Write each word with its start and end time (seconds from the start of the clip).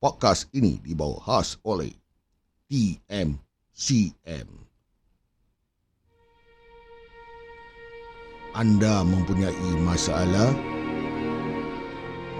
Podcast 0.00 0.48
ini 0.56 0.80
dibawa 0.80 1.20
khas 1.20 1.60
oleh 1.60 1.92
TMCM. 2.72 4.48
Anda 8.56 9.04
mempunyai 9.04 9.76
masalah? 9.84 10.56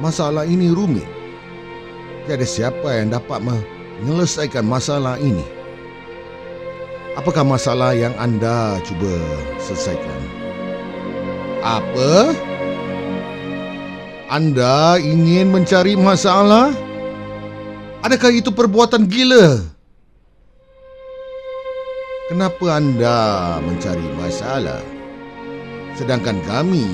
Masalah 0.01 0.49
ini 0.49 0.73
rumit. 0.73 1.05
Tiada 2.25 2.49
siapa 2.49 2.97
yang 2.97 3.13
dapat 3.13 3.45
menyelesaikan 3.45 4.65
masalah 4.65 5.21
ini. 5.21 5.45
Apakah 7.13 7.45
masalah 7.45 7.93
yang 7.93 8.17
anda 8.17 8.81
cuba 8.89 9.21
selesaikan? 9.61 10.21
Apa? 11.61 12.33
Anda 14.33 14.97
ingin 14.97 15.53
mencari 15.53 15.93
masalah? 15.93 16.89
Adakah 18.01 18.33
itu 18.33 18.49
perbuatan 18.49 19.05
gila? 19.05 19.61
Kenapa 22.33 22.81
anda 22.81 23.61
mencari 23.61 24.09
masalah? 24.17 24.81
Sedangkan 25.93 26.41
kami 26.49 26.89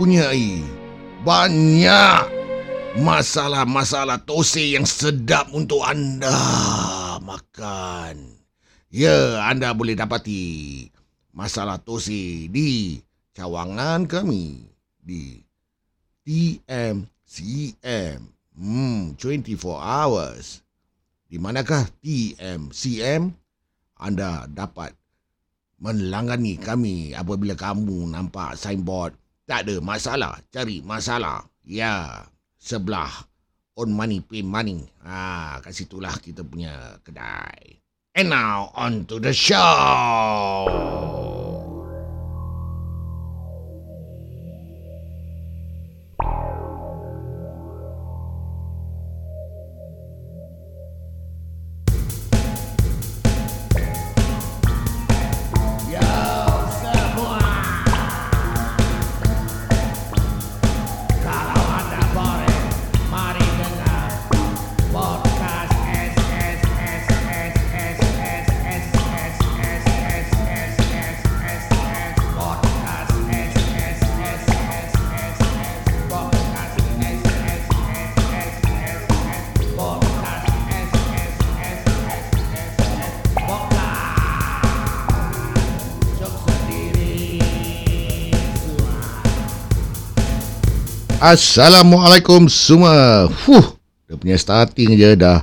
punyai 0.00 0.64
banyak 1.20 2.24
masalah-masalah 2.96 4.24
tose 4.24 4.72
yang 4.72 4.88
sedap 4.88 5.52
untuk 5.52 5.84
anda 5.84 6.32
makan. 7.20 8.40
Ya, 8.88 9.44
anda 9.52 9.76
boleh 9.76 9.92
dapati 9.92 10.88
masalah 11.36 11.76
tose 11.76 12.48
di 12.48 13.04
cawangan 13.36 14.08
kami 14.08 14.64
di 14.96 15.44
TMCM 16.24 18.37
Hmm, 18.58 19.14
24 19.14 19.54
hours. 19.78 20.66
Di 21.30 21.38
manakah 21.38 21.86
TMCM? 22.02 23.30
Anda 24.02 24.50
dapat 24.50 24.98
melangani 25.78 26.58
kami 26.58 27.14
apabila 27.14 27.54
kamu 27.54 28.10
nampak 28.10 28.58
signboard. 28.58 29.14
Tak 29.46 29.62
ada 29.62 29.78
masalah, 29.78 30.42
cari 30.50 30.82
masalah. 30.82 31.46
Ya, 31.62 32.26
sebelah 32.58 33.30
on 33.78 33.94
money, 33.94 34.18
pay 34.26 34.42
money. 34.42 34.90
Ah, 35.06 35.62
kat 35.62 35.78
situlah 35.78 36.18
kita 36.18 36.42
punya 36.42 36.98
kedai. 37.06 37.78
And 38.18 38.34
now, 38.34 38.74
on 38.74 39.06
to 39.06 39.22
the 39.22 39.30
show. 39.30 40.66
Assalamualaikum 91.18 92.46
semua. 92.46 93.26
Fuh, 93.42 93.74
dia 94.06 94.14
punya 94.14 94.38
starting 94.38 94.94
je 94.94 95.18
dah 95.18 95.42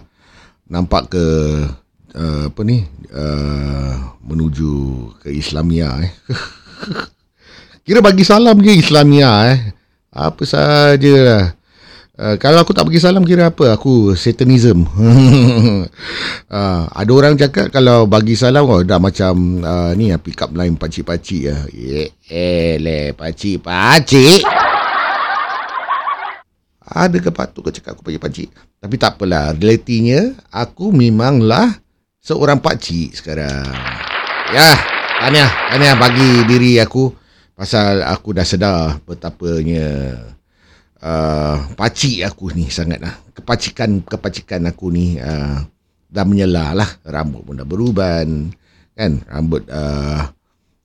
nampak 0.72 1.12
ke 1.12 1.26
uh, 2.16 2.48
apa 2.48 2.62
ni? 2.64 2.88
Uh, 3.12 4.16
menuju 4.24 4.72
ke 5.20 5.36
Islamia 5.36 6.00
eh. 6.00 6.16
Kira 7.86 8.00
bagi 8.00 8.24
salam 8.24 8.56
ke 8.64 8.72
Islamia 8.72 9.52
eh. 9.52 9.76
Apa 10.16 10.48
sajalah. 10.48 11.60
Uh, 12.16 12.40
kalau 12.40 12.64
aku 12.64 12.72
tak 12.72 12.88
bagi 12.88 13.04
salam 13.04 13.28
kira 13.28 13.52
apa? 13.52 13.76
Aku 13.76 14.16
satanism. 14.16 14.88
uh, 14.88 15.84
ada 17.04 17.12
orang 17.12 17.36
cakap 17.36 17.68
kalau 17.76 18.08
bagi 18.08 18.40
salam 18.40 18.64
oh, 18.64 18.80
dah 18.80 18.96
macam 18.96 19.60
uh, 19.60 19.92
ni 19.92 20.08
pick 20.24 20.40
up 20.40 20.56
line 20.56 20.80
pacik-pacik 20.80 21.52
ya. 21.52 21.68
Eh, 21.68 22.16
eh 22.32 22.80
le 22.80 23.12
pacik-pacik. 23.12 24.40
Ada 26.96 27.20
ke 27.20 27.28
patut 27.28 27.60
kau 27.60 27.76
cakap 27.76 28.00
aku 28.00 28.08
pergi 28.08 28.24
pakcik? 28.24 28.50
Tapi 28.80 28.96
tak 28.96 29.20
apalah. 29.20 29.52
Realitinya, 29.52 30.32
aku 30.48 30.96
memanglah 30.96 31.76
seorang 32.24 32.64
pakcik 32.64 33.20
sekarang. 33.20 33.68
Ya, 34.56 34.80
tanya, 35.20 35.52
tanya 35.76 36.00
bagi 36.00 36.48
diri 36.48 36.80
aku. 36.80 37.12
Pasal 37.52 38.00
aku 38.00 38.32
dah 38.32 38.48
sedar 38.48 39.04
betapanya 39.04 40.16
uh, 41.04 41.68
pakcik 41.76 42.24
aku 42.24 42.56
ni 42.56 42.72
sangatlah. 42.72 43.12
Kepacikan, 43.36 44.00
kepacikan 44.00 44.64
aku 44.64 44.88
ni 44.88 45.20
uh, 45.20 45.68
dah 46.08 46.24
menyelah 46.24 46.80
lah. 46.80 46.90
Rambut 47.04 47.44
pun 47.44 47.60
dah 47.60 47.68
beruban. 47.68 48.56
Kan, 48.96 49.20
rambut 49.28 49.68
uh, 49.68 50.32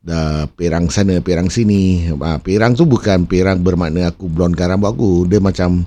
dah 0.03 0.51
perang 0.59 0.91
sana 0.91 1.23
perang 1.23 1.47
sini 1.47 2.11
uh, 2.11 2.39
perang 2.43 2.75
tu 2.75 2.89
bukan 2.89 3.29
perang 3.29 3.61
bermakna 3.61 4.09
aku 4.09 4.33
blondkan 4.33 4.73
rambut 4.73 4.97
aku 4.97 5.11
dia 5.29 5.45
macam 5.45 5.85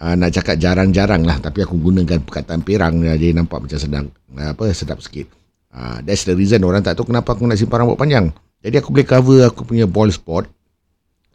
uh, 0.00 0.14
nak 0.18 0.30
cakap 0.34 0.56
jarang-jarang 0.58 1.22
lah 1.22 1.38
tapi 1.38 1.62
aku 1.62 1.76
gunakan 1.78 2.22
perkataan 2.22 2.62
perang 2.64 3.02
jadi 3.02 3.36
nampak 3.36 3.66
macam 3.68 3.78
sedang 3.78 4.06
uh, 4.34 4.50
apa 4.54 4.70
sedap 4.74 4.98
sikit 5.04 5.28
uh, 5.74 6.00
that's 6.02 6.26
the 6.26 6.34
reason 6.34 6.62
orang 6.64 6.82
tak 6.82 6.98
tahu 6.98 7.12
kenapa 7.12 7.36
aku 7.36 7.46
nak 7.46 7.58
simpan 7.60 7.84
rambut 7.84 7.98
panjang 7.98 8.32
jadi 8.64 8.80
aku 8.80 8.90
boleh 8.90 9.06
cover 9.06 9.40
aku 9.46 9.62
punya 9.68 9.84
bald 9.84 10.14
spot 10.14 10.48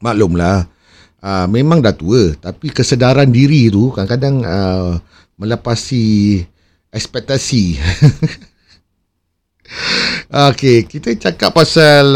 maklumlah 0.03 0.65
uh, 1.23 1.45
memang 1.47 1.79
dah 1.79 1.93
tua 1.93 2.33
tapi 2.35 2.73
kesedaran 2.73 3.29
diri 3.29 3.69
tu 3.71 3.93
kadang-kadang 3.93 4.43
uh, 4.43 4.97
melepasi 5.39 6.43
ekspektasi 6.91 7.63
Okey, 10.29 10.85
kita 10.85 11.13
cakap 11.17 11.53
pasal 11.53 12.13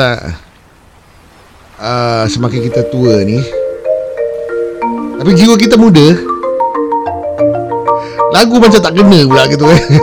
uh, 1.77 2.25
semakin 2.29 2.61
kita 2.69 2.85
tua 2.89 3.21
ni. 3.25 3.41
Tapi 5.17 5.29
jiwa 5.37 5.57
kita 5.57 5.77
muda. 5.77 6.32
Lagu 8.33 8.57
macam 8.57 8.81
tak 8.81 8.97
kena 8.97 9.19
pula 9.29 9.45
gitu 9.45 9.69
eh. 9.69 9.81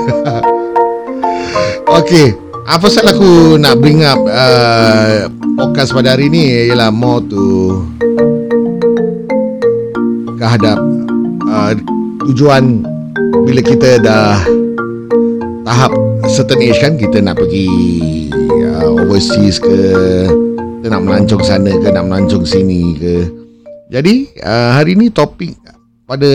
Okey, 1.98 2.30
apa 2.70 2.86
pasal 2.86 3.10
aku 3.10 3.58
nak 3.58 3.82
bring 3.82 4.06
up 4.06 4.22
uh, 4.30 5.26
podcast 5.58 5.90
pada 5.90 6.14
hari 6.14 6.30
ni 6.30 6.70
ialah 6.70 6.94
more 6.94 7.18
to 7.26 7.82
kehadap 10.38 10.78
uh, 11.50 11.74
tujuan 12.30 12.86
bila 13.42 13.60
kita 13.60 13.98
dah 13.98 14.38
tahap 15.66 15.90
certain 16.30 16.62
age 16.62 16.78
kan 16.78 16.94
kita 16.94 17.18
nak 17.18 17.42
pergi 17.42 17.66
uh, 18.78 19.02
overseas 19.02 19.58
ke 19.58 19.78
kita 20.80 20.94
nak 20.94 21.02
melancong 21.02 21.42
sana 21.42 21.74
ke 21.74 21.90
nak 21.90 22.06
melancong 22.06 22.46
sini 22.46 22.94
ke 22.96 23.14
jadi 23.90 24.14
uh, 24.46 24.70
hari 24.78 24.94
ni 24.94 25.10
topik 25.10 25.58
pada 26.06 26.30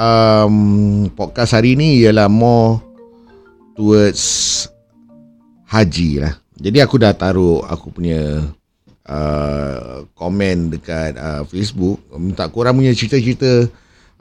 um, 0.00 0.56
podcast 1.12 1.52
hari 1.52 1.76
ni 1.76 2.00
ialah 2.00 2.32
more 2.32 2.80
towards 3.76 4.64
haji 5.68 6.24
lah. 6.24 6.34
Jadi 6.56 6.80
aku 6.80 6.96
dah 7.00 7.12
taruh 7.12 7.64
aku 7.64 7.92
punya 7.92 8.44
uh, 9.08 10.04
komen 10.16 10.72
dekat 10.72 11.16
uh, 11.16 11.44
Facebook. 11.44 12.00
Minta 12.16 12.48
korang 12.48 12.80
punya 12.80 12.92
cerita-cerita 12.96 13.68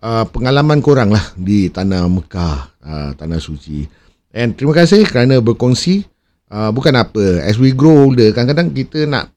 uh, 0.04 0.26
pengalaman 0.28 0.84
korang 0.84 1.12
lah 1.12 1.24
di 1.36 1.72
tanah 1.72 2.08
Mekah 2.08 2.58
uh, 2.84 3.12
tanah 3.16 3.40
suci. 3.40 3.88
And 4.36 4.54
terima 4.56 4.76
kasih 4.76 5.08
kerana 5.08 5.40
berkongsi. 5.40 6.06
Uh, 6.50 6.74
bukan 6.74 6.98
apa, 6.98 7.46
as 7.46 7.62
we 7.62 7.70
grow 7.70 8.10
older, 8.10 8.34
kadang-kadang 8.34 8.74
kita 8.74 9.06
nak 9.06 9.30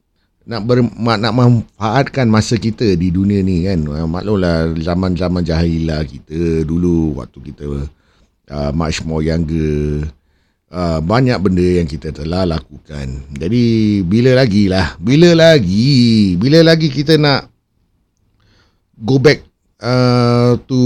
nak 0.43 0.61
ber, 0.67 0.83
nak 0.99 1.33
manfaatkan 1.33 2.27
masa 2.27 2.59
kita 2.59 2.99
di 2.99 3.11
dunia 3.11 3.39
ni 3.39 3.63
kan. 3.63 3.79
Uh, 3.87 4.07
maklumlah 4.07 4.75
zaman-zaman 4.79 5.43
jahilah 5.43 6.03
kita 6.03 6.67
dulu 6.67 7.19
waktu 7.19 7.39
kita 7.51 7.87
uh, 8.51 8.71
much 8.75 9.03
more 9.07 9.23
younger. 9.23 10.03
Uh, 10.73 10.97
banyak 11.05 11.37
benda 11.37 11.61
yang 11.61 11.85
kita 11.85 12.09
telah 12.09 12.49
lakukan. 12.49 13.21
Jadi 13.29 14.01
bila 14.01 14.41
lagi 14.41 14.65
lah, 14.65 14.97
bila 14.97 15.37
lagi, 15.37 16.33
bila 16.33 16.65
lagi 16.65 16.89
kita 16.89 17.13
nak 17.21 17.45
go 18.97 19.21
back 19.21 19.45
uh, 19.83 20.57
to 20.65 20.81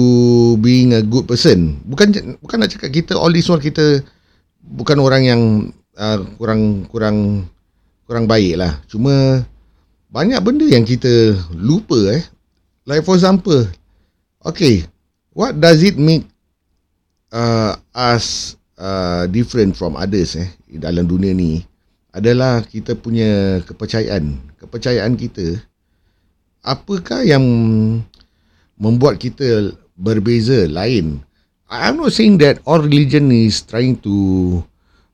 being 0.59 0.92
a 0.92 1.00
good 1.00 1.24
person. 1.24 1.80
Bukan 1.88 2.12
bukan 2.44 2.57
nak 2.59 2.71
cakap 2.75 2.92
kita 2.92 3.15
all 3.15 3.31
this 3.31 3.48
while 3.48 3.63
kita 3.63 4.04
bukan 4.59 5.00
orang 5.00 5.24
yang 5.24 5.42
uh, 5.95 6.19
kurang 6.36 6.83
kurang 6.92 7.48
kurang 8.07 8.25
baik 8.25 8.56
lah. 8.56 8.80
Cuma 8.88 9.44
banyak 10.07 10.39
benda 10.39 10.63
yang 10.63 10.88
kita 10.88 11.36
lupa 11.51 12.15
eh. 12.15 12.24
Like 12.88 13.04
for 13.04 13.19
example, 13.19 13.68
okay, 14.48 14.88
what 15.36 15.59
does 15.59 15.83
it 15.83 16.00
make 16.00 16.24
uh, 17.36 17.75
us 17.92 18.56
uh, 18.80 19.27
different 19.27 19.75
from 19.75 20.00
others 20.00 20.39
eh 20.39 20.48
dalam 20.80 21.04
dunia 21.04 21.36
ni 21.36 21.59
adalah 22.15 22.63
kita 22.63 22.95
punya 22.95 23.59
kepercayaan. 23.68 24.39
Kepercayaan 24.57 25.13
kita 25.19 25.59
apakah 26.63 27.27
yang 27.27 27.44
membuat 28.80 29.19
kita 29.19 29.75
berbeza 30.00 30.65
lain. 30.71 31.21
I'm 31.68 32.00
not 32.00 32.15
saying 32.15 32.39
that 32.39 32.63
all 32.63 32.80
religion 32.80 33.27
is 33.27 33.59
trying 33.59 34.00
to 34.07 34.15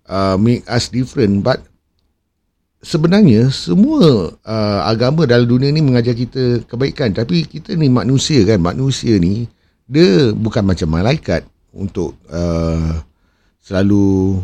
uh, 0.05 0.37
make 0.37 0.61
us 0.69 0.93
different 0.93 1.41
but 1.41 1.65
sebenarnya 2.83 3.49
semua 3.49 4.35
uh, 4.35 4.79
agama 4.85 5.23
dalam 5.23 5.47
dunia 5.47 5.71
ni 5.71 5.79
mengajar 5.79 6.13
kita 6.13 6.67
kebaikan. 6.67 7.15
Tapi 7.15 7.47
kita 7.47 7.73
ni 7.73 7.87
manusia 7.87 8.43
kan 8.43 8.59
manusia 8.59 9.15
ni 9.17 9.47
dia 9.87 10.35
bukan 10.35 10.67
macam 10.67 10.91
malaikat 10.91 11.47
untuk 11.71 12.19
uh, 12.27 13.01
selalu 13.63 14.43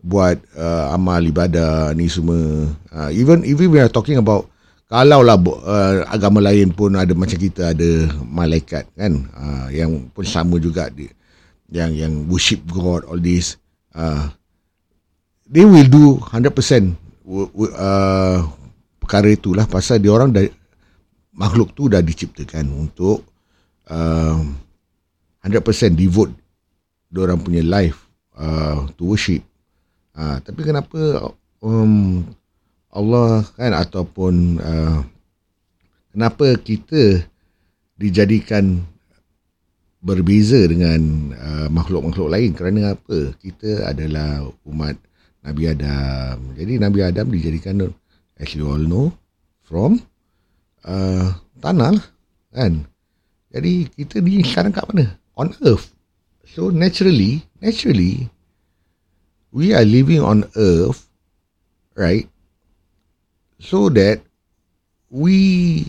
buat 0.00 0.40
uh, 0.56 0.96
amal 0.96 1.20
ibadah 1.20 1.92
ni 1.92 2.08
semua. 2.08 2.66
Uh, 2.90 3.10
even 3.12 3.44
even 3.44 3.68
we 3.70 3.78
are 3.78 3.92
talking 3.92 4.16
about 4.16 4.48
kalau 4.88 5.24
lah 5.24 5.36
uh, 5.40 6.04
agama 6.08 6.40
lain 6.44 6.72
pun 6.72 6.96
ada 6.96 7.12
macam 7.12 7.36
kita 7.36 7.76
ada 7.76 8.08
malaikat 8.24 8.88
kan 8.96 9.28
uh, 9.36 9.68
yang 9.72 10.08
pun 10.12 10.24
sama 10.24 10.60
juga 10.60 10.92
dia 10.92 11.12
yang 11.72 11.90
yang 11.96 12.12
worship 12.28 12.60
god 12.68 13.02
all 13.08 13.18
this 13.18 13.56
uh, 13.96 14.28
they 15.48 15.64
will 15.64 15.88
do 15.88 16.20
100% 16.30 16.52
uh, 17.24 18.38
perkara 19.00 19.28
itulah 19.32 19.64
pasal 19.64 20.00
dia 20.00 20.12
orang 20.12 20.30
dah 20.32 20.44
makhluk 21.34 21.74
tu 21.74 21.90
dah 21.90 22.04
diciptakan 22.04 22.70
untuk 22.70 23.24
uh, 23.90 24.38
100% 25.44 25.96
devote 25.96 26.32
dia 27.14 27.20
orang 27.22 27.40
punya 27.40 27.62
life 27.62 28.10
uh, 28.34 28.90
to 28.98 29.14
worship. 29.14 29.42
Uh, 30.14 30.38
tapi 30.42 30.66
kenapa 30.66 31.30
um, 31.62 32.22
Allah 32.90 33.42
kan 33.54 33.74
ataupun 33.74 34.58
uh, 34.58 35.00
kenapa 36.10 36.58
kita 36.58 37.22
dijadikan 37.98 38.82
berbeza 40.02 40.58
dengan 40.66 41.32
uh, 41.34 41.68
makhluk-makhluk 41.70 42.30
lain? 42.30 42.50
Kerana 42.54 42.98
apa? 42.98 43.34
Kita 43.38 43.90
adalah 43.90 44.46
umat 44.66 44.98
Nabi 45.44 45.62
Adam 45.70 46.56
jadi 46.56 46.72
Nabi 46.80 46.98
Adam 47.04 47.28
dijadikan 47.28 47.92
as 48.40 48.50
you 48.56 48.66
all 48.66 48.80
know 48.80 49.12
from 49.62 50.00
uh, 50.88 51.36
tanah 51.60 52.00
lah, 52.00 52.06
kan 52.50 52.88
jadi 53.52 53.86
kita 53.94 54.18
ni 54.24 54.42
sekarang 54.42 54.72
kat 54.74 54.88
mana 54.90 55.14
on 55.36 55.52
earth 55.62 55.92
so 56.48 56.72
naturally 56.72 57.44
naturally 57.60 58.26
we 59.54 59.70
are 59.70 59.86
living 59.86 60.24
on 60.24 60.48
earth 60.56 61.06
right 61.94 62.26
so 63.62 63.86
that 63.88 64.20
we 65.14 65.86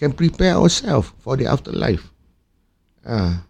can 0.00 0.16
prepare 0.16 0.56
ourselves 0.56 1.12
for 1.20 1.36
the 1.36 1.44
afterlife. 1.44 2.08
Ah. 3.04 3.44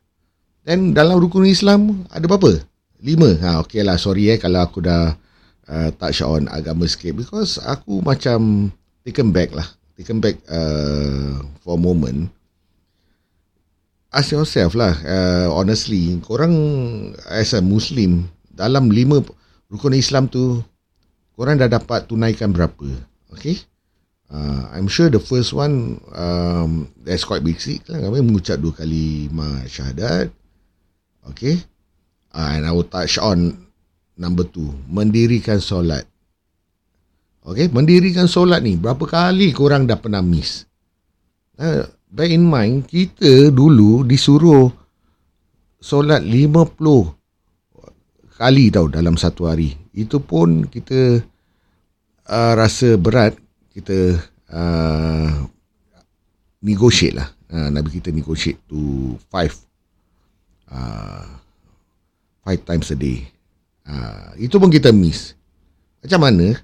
Dan 0.66 0.90
dalam 0.90 1.22
rukun 1.22 1.46
Islam 1.46 2.04
ada 2.10 2.26
berapa? 2.26 2.58
Lima. 3.00 3.38
Ha, 3.38 3.62
okay 3.62 3.86
lah, 3.86 3.96
sorry 3.96 4.28
eh 4.28 4.36
kalau 4.36 4.66
aku 4.66 4.82
dah 4.82 5.14
uh, 5.70 5.94
touch 5.94 6.20
on 6.26 6.50
agama 6.50 6.90
sikit. 6.90 7.14
Because 7.14 7.62
aku 7.62 8.02
macam 8.02 8.68
taken 9.06 9.30
back 9.30 9.54
lah. 9.54 9.70
Taken 9.94 10.18
back 10.18 10.42
uh, 10.50 11.46
for 11.62 11.78
a 11.78 11.80
moment. 11.80 12.34
Ask 14.10 14.34
yourself 14.34 14.74
lah, 14.74 14.98
uh, 15.06 15.54
honestly, 15.54 16.18
korang 16.26 16.50
as 17.30 17.54
a 17.54 17.62
Muslim, 17.62 18.26
dalam 18.50 18.90
lima 18.90 19.22
rukun 19.70 19.94
Islam 19.94 20.26
tu, 20.26 20.58
korang 21.38 21.54
dah 21.54 21.70
dapat 21.70 22.10
tunaikan 22.10 22.50
berapa? 22.50 22.90
Okay. 23.30 23.62
Uh, 24.26 24.66
I'm 24.74 24.90
sure 24.90 25.14
the 25.14 25.22
first 25.22 25.54
one 25.54 26.02
um, 26.10 26.90
that's 27.06 27.22
quite 27.22 27.46
basic 27.46 27.86
lah. 27.86 28.02
Kami 28.02 28.18
mengucap 28.18 28.58
dua 28.58 28.74
kali 28.74 29.30
ma 29.30 29.62
syahadat. 29.70 30.34
Okay. 31.30 31.62
Uh, 32.34 32.58
and 32.58 32.66
I 32.66 32.74
will 32.74 32.90
touch 32.90 33.14
on 33.14 33.69
number 34.20 34.44
two. 34.44 34.68
Mendirikan 34.92 35.58
solat. 35.58 36.04
Okay. 37.40 37.72
Mendirikan 37.72 38.28
solat 38.28 38.60
ni. 38.60 38.76
Berapa 38.76 39.08
kali 39.08 39.48
korang 39.56 39.88
dah 39.88 39.96
pernah 39.96 40.20
miss? 40.20 40.68
Uh, 41.56 41.88
bear 42.12 42.28
in 42.28 42.44
mind, 42.44 42.84
kita 42.84 43.48
dulu 43.48 44.04
disuruh 44.04 44.68
solat 45.80 46.20
50 46.20 46.76
kali 48.36 48.68
tau 48.68 48.92
dalam 48.92 49.16
satu 49.16 49.48
hari. 49.48 49.72
Itu 49.96 50.20
pun 50.20 50.68
kita 50.68 51.24
uh, 52.28 52.52
rasa 52.52 53.00
berat 53.00 53.36
kita 53.72 54.20
uh, 54.52 55.30
negotiate 56.60 57.16
lah 57.16 57.28
uh, 57.50 57.68
Nabi 57.72 58.00
kita 58.00 58.12
negotiate 58.14 58.60
to 58.68 59.14
five 59.30 59.54
uh, 60.70 61.26
five 62.44 62.60
times 62.66 62.90
a 62.94 62.98
day 62.98 63.26
uh, 63.90 64.30
itu 64.38 64.54
pun 64.62 64.70
kita 64.70 64.94
miss. 64.94 65.34
Macam 65.98 66.22
mana? 66.22 66.54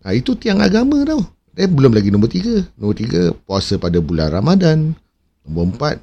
Uh, 0.00 0.14
itu 0.16 0.32
tiang 0.32 0.64
agama 0.64 1.04
tau. 1.04 1.20
Eh, 1.58 1.68
belum 1.68 1.92
lagi 1.92 2.08
nombor 2.08 2.32
tiga. 2.32 2.64
Nombor 2.80 2.96
tiga 2.96 3.34
puasa 3.44 3.76
pada 3.76 4.00
bulan 4.00 4.32
Ramadan. 4.32 4.96
Nombor 5.44 5.76
empat 5.76 5.96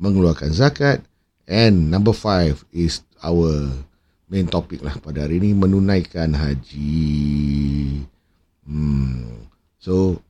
mengeluarkan 0.00 0.54
zakat. 0.56 1.04
And 1.44 1.92
number 1.92 2.16
five 2.16 2.64
is 2.72 3.04
our 3.20 3.68
main 4.32 4.48
topic 4.48 4.80
lah 4.80 4.96
pada 5.02 5.28
hari 5.28 5.36
ini 5.42 5.52
menunaikan 5.52 6.32
haji. 6.32 8.00
Hmm. 8.64 9.44
So 9.76 10.24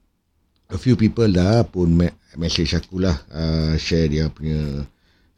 a 0.66 0.78
few 0.80 0.98
people 0.98 1.30
dah 1.30 1.62
pun 1.62 1.94
message 2.34 2.74
aku 2.74 2.98
lah 2.98 3.14
uh, 3.30 3.78
share 3.78 4.10
dia 4.10 4.26
punya 4.32 4.82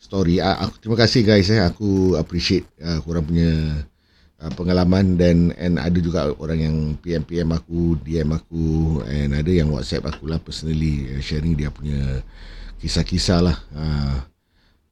story. 0.00 0.40
Uh, 0.40 0.64
aku 0.64 0.74
terima 0.80 0.96
kasih 0.96 1.20
guys 1.26 1.52
eh. 1.52 1.60
Aku 1.60 2.16
appreciate 2.16 2.64
uh, 2.80 3.02
korang 3.04 3.26
punya 3.26 3.50
uh, 4.42 4.52
pengalaman 4.52 5.16
dan 5.16 5.52
and 5.56 5.80
ada 5.80 5.98
juga 6.00 6.32
orang 6.36 6.58
yang 6.60 6.76
PM 7.00 7.22
PM 7.24 7.48
aku, 7.52 7.96
DM 8.04 8.30
aku 8.34 9.00
and 9.08 9.36
ada 9.36 9.50
yang 9.50 9.72
WhatsApp 9.72 10.08
aku 10.08 10.28
lah 10.28 10.40
personally 10.40 11.08
uh, 11.16 11.22
sharing 11.22 11.56
dia 11.56 11.72
punya 11.72 12.20
kisah-kisah 12.80 13.40
lah. 13.40 13.56
Uh, 13.72 14.20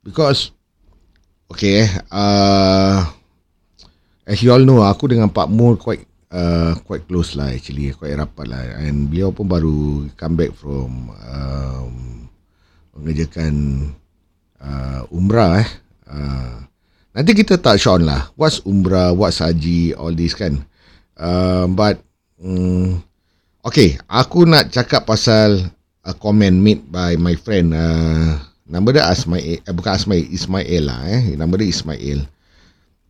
because 0.05 0.53
okay 1.49 1.85
eh 1.89 1.91
uh, 2.13 3.05
as 4.29 4.41
you 4.41 4.53
all 4.53 4.61
know 4.61 4.85
aku 4.85 5.09
dengan 5.09 5.33
Pak 5.33 5.49
Mul 5.49 5.81
quite 5.81 6.05
uh, 6.33 6.77
quite 6.85 7.09
close 7.09 7.37
lah 7.37 7.53
actually 7.53 7.93
quite 7.97 8.17
rapat 8.17 8.47
lah 8.49 8.63
and 8.85 9.09
beliau 9.09 9.33
pun 9.33 9.49
baru 9.49 10.09
come 10.19 10.37
back 10.37 10.53
from 10.57 11.09
um, 11.15 12.29
mengerjakan 12.97 13.55
uh, 14.61 15.09
umrah 15.09 15.65
eh 15.65 15.71
uh, 16.09 16.57
nanti 17.15 17.31
kita 17.33 17.57
touch 17.57 17.87
on 17.87 18.05
lah. 18.05 18.29
What's 18.35 18.61
umrah 18.67 19.15
what's 19.15 19.39
haji 19.39 19.95
all 19.95 20.13
this 20.13 20.35
kan. 20.35 20.61
Uh, 21.15 21.71
but 21.71 22.03
um, 22.43 22.99
okay 23.63 23.95
aku 24.11 24.43
nak 24.45 24.75
cakap 24.75 25.07
pasal 25.07 25.71
a 26.03 26.13
comment 26.13 26.59
made 26.59 26.83
by 26.91 27.15
my 27.15 27.39
friend 27.39 27.71
uh, 27.71 28.35
nama 28.67 28.87
dia 28.91 29.07
Asmail 29.07 29.63
eh, 29.63 29.73
bukan 29.73 29.95
Asmail 29.95 30.27
Ismail 30.29 30.83
lah 30.85 31.01
eh. 31.07 31.39
Nama 31.39 31.55
dia 31.55 31.71
Ismail. 31.71 32.19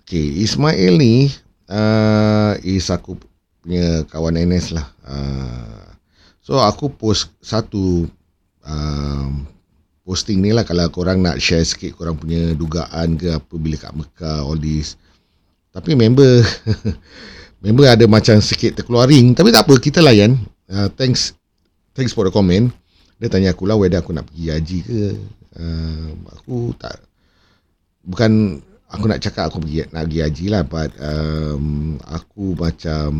Okay, 0.04 0.44
Ismail 0.44 1.00
ni 1.00 1.32
uh, 1.73 2.52
is 2.61 2.92
aku 2.92 3.16
punya 3.64 4.04
kawan 4.12 4.37
NS 4.37 4.76
lah. 4.76 4.87
Uh, 5.00 5.88
so 6.44 6.61
aku 6.61 6.92
post 6.92 7.32
satu 7.40 8.04
uh, 8.68 9.32
posting 10.04 10.44
ni 10.44 10.52
lah 10.52 10.68
kalau 10.68 10.84
korang 10.92 11.25
nak 11.25 11.40
share 11.40 11.64
sikit 11.64 11.96
korang 11.96 12.14
punya 12.14 12.52
dugaan 12.52 13.16
ke 13.16 13.32
apa 13.32 13.54
bila 13.56 13.80
kat 13.80 13.92
Mekah 13.96 14.44
all 14.44 14.61
this. 14.61 15.00
Tapi 15.73 15.96
member 15.96 16.44
member 17.64 17.88
ada 17.88 18.04
macam 18.04 18.38
sikit 18.38 18.78
terkeluaring 18.78 19.32
tapi 19.32 19.49
tak 19.50 19.64
apa 19.64 19.75
kita 19.80 20.04
layan. 20.04 20.37
Uh, 20.68 20.92
thanks 20.92 21.32
thanks 21.96 22.12
for 22.12 22.28
the 22.28 22.32
comment. 22.32 22.68
Dia 23.16 23.32
tanya 23.32 23.56
aku 23.56 23.64
lah 23.64 23.80
whether 23.80 23.96
aku 23.96 24.12
nak 24.12 24.28
pergi 24.28 24.52
haji 24.52 24.78
ke. 24.84 25.02
Uh, 25.56 26.12
aku 26.37 26.76
tak 26.76 27.00
bukan 28.04 28.61
aku 28.92 29.04
nak 29.08 29.25
cakap 29.25 29.49
aku 29.49 29.64
pergi 29.64 29.88
nak 29.88 30.04
pergi 30.06 30.20
haji 30.20 30.46
lah 30.52 30.62
but 30.62 30.92
um, 31.00 31.96
aku 32.04 32.52
macam 32.54 33.11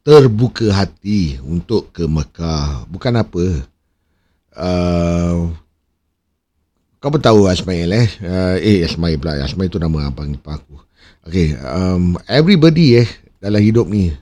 terbuka 0.00 0.72
hati 0.72 1.36
untuk 1.44 1.92
ke 1.92 2.08
Mekah 2.08 2.88
bukan 2.88 3.20
apa 3.20 3.68
uh, 4.56 5.50
kau 7.00 7.08
pun 7.08 7.22
tahu 7.22 7.48
Asmail 7.48 7.90
eh. 7.90 8.08
Uh, 8.20 8.56
eh 8.60 8.84
Asmail 8.84 9.16
pula. 9.16 9.40
Asmail 9.40 9.72
tu 9.72 9.80
nama 9.80 10.10
abang 10.10 10.30
ipar 10.30 10.60
aku. 10.60 10.76
Okay. 11.26 11.56
Um, 11.60 12.20
everybody 12.28 13.04
eh 13.04 13.08
dalam 13.40 13.60
hidup 13.60 13.88
ni. 13.88 14.12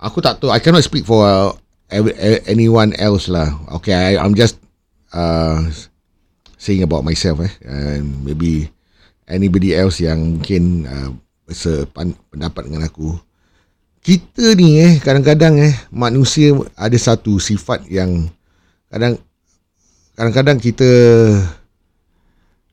Aku 0.00 0.18
tak 0.24 0.40
tahu. 0.40 0.50
I 0.50 0.60
cannot 0.60 0.82
speak 0.82 1.04
for 1.04 1.22
uh, 1.22 1.52
every, 1.92 2.16
anyone 2.48 2.96
else 2.96 3.28
lah. 3.28 3.52
Okay. 3.80 3.92
I, 3.92 4.20
I'm 4.20 4.34
just 4.34 4.56
uh, 5.12 5.62
saying 6.56 6.82
about 6.82 7.04
myself 7.04 7.44
eh. 7.44 7.52
And 7.62 8.24
maybe 8.24 8.72
anybody 9.28 9.76
else 9.76 10.00
yang 10.00 10.40
mungkin 10.40 10.88
uh, 10.88 11.10
sependapat 11.52 12.72
dengan 12.72 12.88
aku. 12.88 13.14
Kita 14.02 14.58
ni 14.58 14.82
eh 14.82 14.98
kadang-kadang 14.98 15.62
eh 15.62 15.74
manusia 15.94 16.58
ada 16.74 16.98
satu 16.98 17.38
sifat 17.38 17.86
yang 17.86 18.26
kadang 18.90 19.14
kadang-kadang 20.22 20.62
kita 20.62 20.86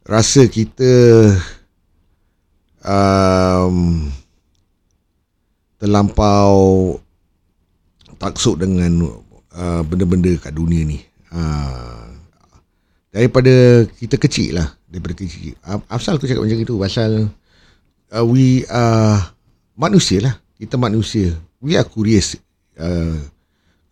rasa 0.05 0.45
kita 0.45 0.93
um, 2.85 4.05
terlampau 5.81 6.93
taksuk 8.21 8.61
dengan 8.61 9.17
uh, 9.49 9.81
benda-benda 9.81 10.29
kat 10.37 10.53
dunia 10.53 10.85
ni. 10.85 11.01
Uh, 11.33 12.13
daripada 13.09 13.81
kita 13.97 14.21
kecil 14.21 14.61
lah. 14.61 14.69
Daripada 14.85 15.17
kecil. 15.17 15.57
Asal 15.89 16.21
aku 16.21 16.29
cakap 16.29 16.45
macam 16.45 16.61
itu. 16.61 16.77
Pasal 16.77 17.33
uh, 18.13 18.25
we 18.29 18.61
are 18.69 19.25
manusia 19.73 20.21
lah. 20.21 20.37
Kita 20.53 20.77
manusia. 20.77 21.33
We 21.57 21.81
are 21.81 21.89
curious. 21.89 22.37
Uh, 22.77 23.17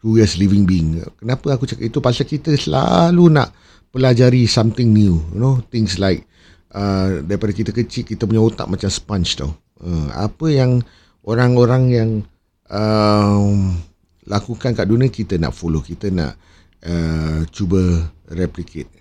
curious 0.08 0.40
living 0.40 0.64
being. 0.64 1.04
Kenapa 1.20 1.60
aku 1.60 1.68
cakap 1.68 1.92
itu? 1.92 2.00
Pasal 2.00 2.24
kita 2.24 2.56
selalu 2.56 3.28
nak 3.36 3.52
pelajari 3.92 4.46
something 4.46 4.92
new 4.92 5.18
you 5.34 5.40
know 5.40 5.58
things 5.72 5.98
like 5.98 6.28
uh, 6.76 7.24
daripada 7.24 7.50
kita 7.56 7.72
kecil 7.72 8.04
kita 8.04 8.28
punya 8.28 8.44
otak 8.44 8.68
macam 8.68 8.90
sponge 8.92 9.40
tau 9.40 9.56
uh, 9.82 10.10
apa 10.14 10.48
yang 10.52 10.84
orang-orang 11.24 11.84
yang 11.90 12.10
uh, 12.70 13.74
lakukan 14.28 14.76
kat 14.76 14.86
dunia 14.86 15.08
kita 15.08 15.40
nak 15.40 15.56
follow 15.56 15.80
kita 15.80 16.12
nak 16.12 16.36
uh, 16.84 17.42
cuba 17.50 18.12
replicate 18.36 18.92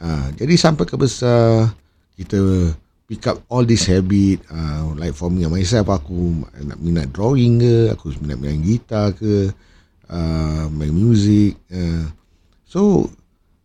uh, 0.00 0.32
jadi 0.34 0.54
sampai 0.56 0.88
ke 0.88 0.96
besar 0.96 1.70
kita 2.16 2.72
pick 3.04 3.22
up 3.28 3.38
all 3.52 3.62
this 3.62 3.86
habit 3.86 4.40
uh, 4.48 4.88
like 4.96 5.12
for 5.12 5.28
me 5.28 5.44
myself 5.46 5.92
aku 5.92 6.42
nak 6.64 6.78
minat 6.80 7.12
drawing 7.12 7.60
ke 7.60 7.92
aku 7.92 8.18
minat 8.24 8.40
main 8.40 8.58
gitar 8.64 9.12
ke 9.12 9.52
uh, 10.10 10.66
main 10.74 10.92
music 10.92 11.56
uh, 11.70 12.10
so 12.66 13.08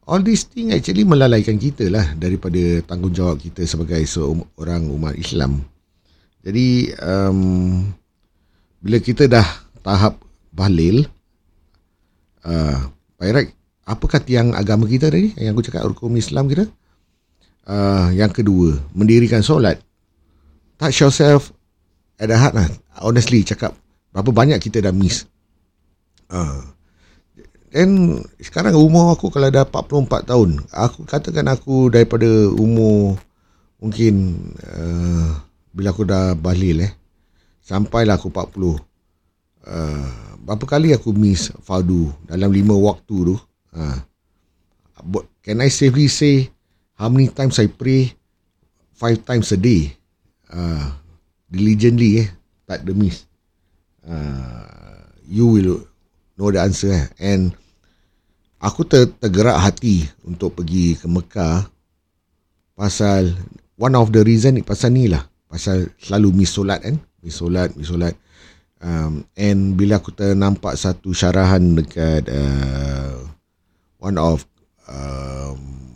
all 0.05 0.21
these 0.21 0.45
thing 0.45 0.71
actually 0.71 1.03
melalaikan 1.03 1.57
kita 1.57 1.89
lah 1.89 2.13
daripada 2.15 2.81
tanggungjawab 2.85 3.41
kita 3.41 3.65
sebagai 3.65 4.01
seorang 4.05 4.85
umat 4.93 5.17
Islam. 5.17 5.65
Jadi 6.45 6.93
um, 7.01 7.81
bila 8.77 9.01
kita 9.01 9.25
dah 9.25 9.45
tahap 9.81 10.21
bahlil, 10.53 11.09
uh, 12.45 12.79
Pak 13.17 13.49
apakah 13.89 14.21
tiang 14.21 14.53
agama 14.53 14.85
kita 14.85 15.09
tadi 15.09 15.33
yang 15.41 15.57
aku 15.57 15.65
cakap 15.65 15.89
rukun 15.89 16.21
Islam 16.21 16.45
kita? 16.45 16.69
Uh, 17.65 18.13
yang 18.13 18.29
kedua, 18.29 18.77
mendirikan 18.93 19.41
solat. 19.41 19.81
Touch 20.77 21.01
yourself 21.01 21.49
at 22.21 22.29
the 22.29 22.37
heart 22.37 22.53
lah. 22.53 22.69
Honestly 23.01 23.41
cakap, 23.41 23.73
berapa 24.13 24.29
banyak 24.29 24.61
kita 24.61 24.85
dah 24.85 24.93
miss. 24.93 25.25
Uh, 26.29 26.75
And 27.75 28.23
sekarang 28.39 28.79
umur 28.79 29.11
aku 29.11 29.27
kalau 29.27 29.51
dah 29.51 29.67
44 29.67 30.31
tahun, 30.31 30.63
aku 30.71 31.03
katakan 31.03 31.43
aku 31.51 31.91
daripada 31.91 32.23
umur 32.55 33.19
mungkin 33.83 34.47
uh, 34.63 35.35
bila 35.75 35.91
aku 35.91 36.07
dah 36.07 36.39
bahlil 36.39 36.87
eh, 36.87 36.95
sampailah 37.59 38.15
aku 38.15 38.31
40. 38.31 38.79
Uh, 39.67 40.07
berapa 40.47 40.63
kali 40.63 40.95
aku 40.95 41.11
miss 41.11 41.51
fardu 41.67 42.15
dalam 42.23 42.47
lima 42.47 42.79
waktu 42.79 43.35
tu. 43.35 43.35
Uh, 43.75 43.99
can 45.43 45.59
I 45.59 45.67
safely 45.67 46.07
say 46.07 46.47
how 46.95 47.11
many 47.11 47.27
times 47.27 47.59
I 47.59 47.67
pray 47.67 48.15
five 48.95 49.19
times 49.27 49.51
a 49.51 49.59
day? 49.59 49.91
Uh, 50.47 50.95
diligently 51.51 52.23
eh, 52.23 52.31
tak 52.63 52.87
ada 52.87 52.95
miss. 52.95 53.27
Uh, 53.99 55.11
you 55.27 55.51
will 55.51 55.83
know 56.35 56.51
the 56.51 56.59
answer 56.59 56.91
eh. 56.91 57.07
And 57.19 57.55
aku 58.59 58.87
ter, 58.87 59.09
tergerak 59.19 59.59
hati 59.59 60.05
untuk 60.27 60.59
pergi 60.59 60.99
ke 60.99 61.07
Mekah 61.07 61.67
pasal 62.75 63.31
one 63.79 63.95
of 63.95 64.11
the 64.11 64.21
reason 64.23 64.59
pasal 64.63 64.95
ni 64.95 65.07
lah. 65.07 65.23
Pasal 65.47 65.91
selalu 65.99 66.43
miss 66.43 66.51
solat 66.51 66.83
kan? 66.83 66.99
Miss 67.23 67.39
solat 67.39 67.71
miss 67.79 67.89
solat. 67.91 68.15
Um, 68.83 69.23
and 69.39 69.79
bila 69.79 69.97
aku 69.97 70.11
ternampak 70.11 70.75
satu 70.75 71.15
syarahan 71.15 71.63
dekat 71.79 72.27
uh, 72.27 73.23
one 73.97 74.19
of 74.19 74.43
um, 74.85 75.95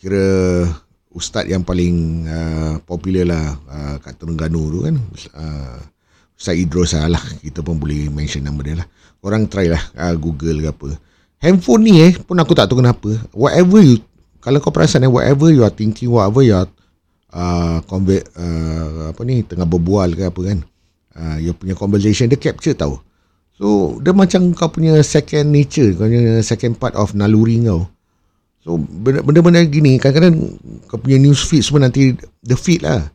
kira 0.00 0.66
ustaz 1.12 1.46
yang 1.46 1.62
paling 1.62 2.26
uh, 2.26 2.80
popular 2.88 3.28
lah 3.28 3.46
uh, 3.68 3.96
kat 4.00 4.16
Terengganu 4.16 4.72
tu 4.72 4.78
kan? 4.88 4.96
Uh, 5.36 5.78
Ustaz 6.32 6.58
Idros 6.58 6.90
lah. 6.98 7.22
Kita 7.38 7.62
pun 7.62 7.78
boleh 7.78 8.10
mention 8.10 8.42
nama 8.42 8.58
dia 8.66 8.82
lah 8.82 8.88
orang 9.22 9.46
try 9.46 9.70
lah 9.70 9.82
uh, 9.96 10.14
google 10.18 10.58
ke 10.58 10.68
apa. 10.68 10.88
Handphone 11.42 11.82
ni 11.82 11.98
eh 12.02 12.12
pun 12.18 12.38
aku 12.38 12.54
tak 12.54 12.70
tahu 12.70 12.82
kenapa. 12.82 13.10
Whatever 13.34 13.82
you 13.82 13.98
kalau 14.42 14.58
kau 14.58 14.74
perasan 14.74 15.06
eh 15.06 15.10
whatever 15.10 15.50
you 15.50 15.62
are 15.62 15.74
thinking 15.74 16.10
whatever 16.10 16.42
you 16.42 16.54
are 16.54 16.66
uh, 17.30 17.78
convey, 17.86 18.22
uh, 18.34 19.14
apa 19.14 19.22
ni 19.22 19.46
tengah 19.46 19.66
berbual 19.66 20.18
ke 20.18 20.26
apa 20.26 20.40
kan 20.42 20.58
uh, 21.14 21.36
you 21.38 21.54
punya 21.54 21.78
conversation 21.78 22.26
dia 22.26 22.38
capture 22.38 22.74
tau. 22.74 22.98
So 23.54 23.98
dia 24.02 24.10
macam 24.10 24.50
kau 24.58 24.70
punya 24.70 24.98
second 25.06 25.54
nature 25.54 25.94
kau 25.94 26.10
punya 26.10 26.42
second 26.42 26.78
part 26.78 26.98
of 26.98 27.14
naluri 27.14 27.62
kau. 27.62 27.86
So 28.62 28.78
benda-benda 28.78 29.66
gini 29.66 29.98
kadang-kadang 29.98 30.58
kau 30.86 30.98
punya 30.98 31.18
news 31.18 31.42
feed 31.42 31.66
semua 31.66 31.86
nanti 31.86 32.14
the 32.42 32.54
feed 32.54 32.82
lah. 32.82 33.06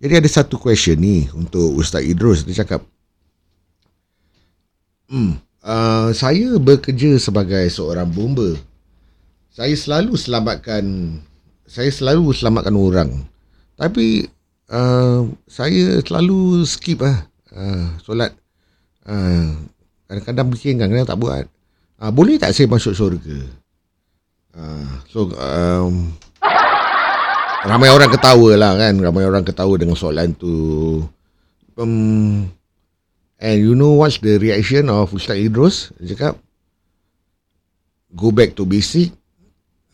Jadi 0.00 0.20
ada 0.20 0.28
satu 0.28 0.60
question 0.60 1.00
ni 1.00 1.24
untuk 1.32 1.80
Ustaz 1.80 2.04
Idrus 2.04 2.44
dia 2.44 2.60
cakap 2.60 2.84
hmm 5.08 5.43
Uh, 5.64 6.12
saya 6.12 6.60
bekerja 6.60 7.16
sebagai 7.16 7.64
seorang 7.72 8.04
bomber. 8.12 8.60
Saya 9.48 9.72
selalu 9.72 10.12
selamatkan 10.20 10.84
saya 11.64 11.88
selalu 11.88 12.36
selamatkan 12.36 12.76
orang. 12.76 13.10
Tapi 13.80 14.28
uh, 14.68 15.24
saya 15.48 16.04
selalu 16.04 16.68
skip 16.68 17.00
lah 17.00 17.24
uh, 17.56 17.96
solat. 18.04 18.36
Uh, 19.08 19.56
kadang-kadang 20.04 20.52
bikin 20.52 20.76
kan 20.76 20.92
kadang 20.92 21.08
tak 21.08 21.20
buat. 21.20 21.44
Uh, 21.96 22.12
boleh 22.12 22.36
tak 22.36 22.52
saya 22.52 22.68
masuk 22.68 22.92
syurga? 22.92 23.40
Uh, 24.52 25.00
so 25.08 25.32
um, 25.32 26.12
ramai 27.64 27.88
orang 27.88 28.12
ketawa 28.12 28.52
lah 28.52 28.76
kan. 28.76 28.94
Ramai 29.00 29.24
orang 29.24 29.48
ketawa 29.48 29.74
dengan 29.80 29.96
soalan 29.96 30.36
tu. 30.36 30.52
Um, 31.80 32.52
And 33.38 33.58
you 33.58 33.74
know 33.74 33.98
what's 33.98 34.22
the 34.22 34.38
reaction 34.38 34.86
of 34.88 35.10
Ustaz 35.10 35.40
Idrus? 35.40 35.90
Dia 35.98 36.14
cakap, 36.14 36.34
go 38.14 38.30
back 38.30 38.54
to 38.54 38.64
basic. 38.64 39.10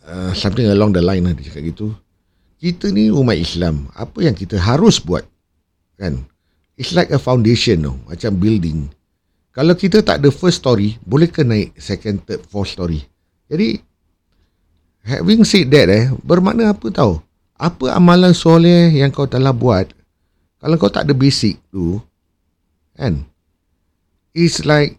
Uh, 0.05 0.35
something 0.35 0.67
along 0.67 0.91
the 0.91 1.01
line 1.01 1.25
lah 1.25 1.33
dia 1.33 1.49
cakap 1.49 1.73
gitu. 1.73 1.95
Kita 2.61 2.93
ni 2.93 3.09
umat 3.09 3.41
Islam. 3.41 3.89
Apa 3.97 4.27
yang 4.27 4.37
kita 4.37 4.61
harus 4.61 5.01
buat? 5.01 5.25
Kan? 5.97 6.29
It's 6.77 6.93
like 6.93 7.09
a 7.13 7.21
foundation 7.21 7.85
no? 7.85 7.97
Macam 8.05 8.37
building. 8.37 8.93
Kalau 9.51 9.75
kita 9.75 10.05
tak 10.05 10.23
ada 10.23 10.31
first 10.31 10.63
story, 10.63 10.95
boleh 11.03 11.27
ke 11.27 11.43
naik 11.43 11.75
second, 11.81 12.23
third, 12.23 12.45
fourth 12.47 12.71
story? 12.71 13.03
Jadi, 13.51 13.83
having 15.03 15.43
said 15.43 15.75
that 15.75 15.91
eh, 15.91 16.07
bermakna 16.23 16.71
apa 16.71 16.87
tau? 16.95 17.19
Apa 17.59 17.99
amalan 17.99 18.31
soleh 18.31 18.95
yang 18.95 19.11
kau 19.11 19.27
telah 19.27 19.51
buat, 19.51 19.91
kalau 20.63 20.79
kau 20.79 20.93
tak 20.93 21.09
ada 21.09 21.13
basic 21.17 21.59
tu, 21.69 21.99
kan? 22.95 23.27
It's 24.35 24.63
like 24.63 24.99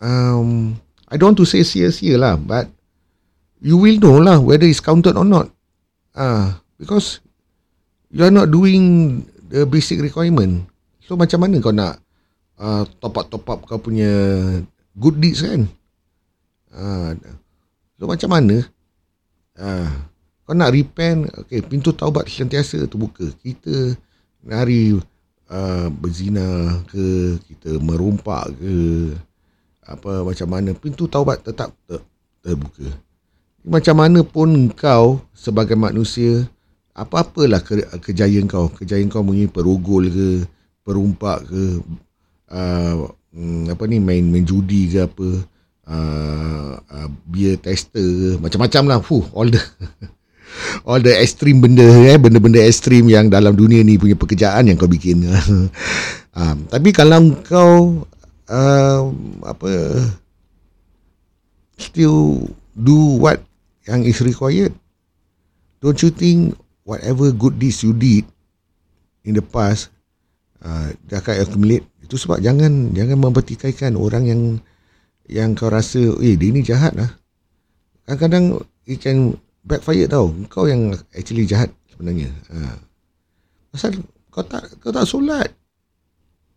um 0.00 0.76
I 1.10 1.18
don't 1.18 1.34
want 1.34 1.40
to 1.42 1.48
say 1.48 1.66
sia-sia 1.66 2.16
lah 2.16 2.38
but 2.38 2.70
you 3.60 3.76
will 3.76 4.00
know 4.00 4.18
lah 4.20 4.40
whether 4.40 4.64
it's 4.64 4.80
counted 4.80 5.16
or 5.16 5.26
not. 5.26 5.52
Ah 6.16 6.20
uh, 6.20 6.46
because 6.80 7.20
you 8.10 8.24
are 8.24 8.32
not 8.32 8.50
doing 8.50 9.20
the 9.50 9.68
basic 9.68 10.00
requirement. 10.00 10.66
So 11.04 11.14
macam 11.14 11.44
mana 11.44 11.58
kau 11.58 11.74
nak 11.74 12.00
uh, 12.56 12.86
top 12.98 13.14
up 13.20 13.26
top 13.28 13.46
up 13.50 13.60
kau 13.68 13.78
punya 13.78 14.10
good 14.96 15.20
deeds 15.20 15.44
kan? 15.44 15.68
Ah 16.72 17.12
uh, 17.12 17.36
so 18.00 18.08
macam 18.08 18.30
mana? 18.32 18.64
Ah 19.58 19.64
uh, 19.64 19.90
kau 20.48 20.54
nak 20.56 20.72
repent 20.72 21.30
okay 21.36 21.60
pintu 21.62 21.92
taubat 21.92 22.26
sentiasa 22.26 22.86
terbuka. 22.88 23.28
Kita 23.42 23.94
hari 24.48 24.96
uh, 25.50 25.86
berzina 25.90 26.78
ke 26.88 27.36
kita 27.50 27.76
merompak 27.82 28.54
ke 28.56 28.74
apa 29.84 30.22
macam 30.22 30.48
mana 30.48 30.70
pintu 30.72 31.10
taubat 31.10 31.42
tetap 31.42 31.74
ter, 31.84 31.98
terbuka. 32.46 32.86
Macam 33.66 33.98
mana 33.98 34.24
pun 34.24 34.70
kau 34.72 35.20
sebagai 35.36 35.76
manusia 35.76 36.46
apa-apalah 36.94 37.60
ke, 37.60 37.82
kejayaan 38.00 38.46
kau. 38.46 38.70
Kejayaan 38.70 39.10
kau 39.10 39.26
mungkin 39.26 39.50
perugol 39.50 40.08
ke 40.08 40.46
perumpak 40.86 41.44
ke 41.50 41.62
uh, 42.54 43.10
apa 43.68 43.84
ni 43.86 44.00
main 44.00 44.24
main 44.24 44.46
judi 44.46 44.88
ke 44.90 45.04
apa 45.04 45.28
uh, 45.90 46.72
uh, 46.80 47.08
beer 47.28 47.58
tester 47.58 48.00
ke 48.00 48.28
macam-macam 48.38 48.82
lah. 48.86 48.98
Fuh, 49.02 49.26
all 49.34 49.50
the 49.50 49.60
all 50.84 51.00
the 51.00 51.12
extreme 51.16 51.60
benda 51.60 51.84
eh 51.84 52.16
benda-benda 52.16 52.60
ekstrim 52.62 53.06
yang 53.06 53.28
dalam 53.28 53.54
dunia 53.56 53.82
ni 53.82 53.96
punya 53.96 54.16
pekerjaan 54.16 54.68
yang 54.68 54.76
kau 54.76 54.90
bikin. 54.90 55.26
Um, 56.34 56.64
tapi 56.72 56.90
kalau 56.94 57.34
kau 57.44 58.04
uh, 58.50 59.00
apa 59.46 59.70
still 61.80 62.44
do 62.76 63.18
what 63.18 63.40
yang 63.88 64.04
is 64.04 64.20
required 64.20 64.76
don't 65.80 65.98
you 66.04 66.12
think 66.12 66.54
whatever 66.84 67.32
good 67.32 67.56
deeds 67.56 67.80
you 67.80 67.96
did 67.96 68.28
in 69.24 69.32
the 69.36 69.44
past 69.44 69.88
uh, 70.64 70.92
dia 71.08 71.20
akan 71.20 71.34
accumulate? 71.40 71.84
Itu 72.04 72.20
sebab 72.20 72.42
jangan 72.42 72.92
jangan 72.92 73.18
mempertikaikan 73.20 73.96
orang 73.96 74.24
yang 74.28 74.42
yang 75.30 75.54
kau 75.54 75.70
rasa 75.70 76.18
eh 76.20 76.34
dia 76.34 76.50
ni 76.50 76.66
jahat 76.66 76.92
lah. 76.96 77.10
Kadang-kadang 78.04 78.66
it 78.90 78.98
can 78.98 79.38
backfire 79.64 80.08
tau. 80.08 80.32
Kau 80.48 80.66
yang 80.66 80.94
actually 81.12 81.44
jahat 81.44 81.70
sebenarnya. 81.92 82.32
Uh. 82.48 82.76
pasal 83.70 83.94
kau 84.32 84.42
tak 84.44 84.66
kau 84.80 84.92
tak 84.92 85.06
solat. 85.06 85.48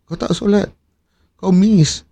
Kau 0.08 0.16
tak 0.16 0.32
solat. 0.32 0.68
Kau 1.36 1.52
miss. 1.52 2.04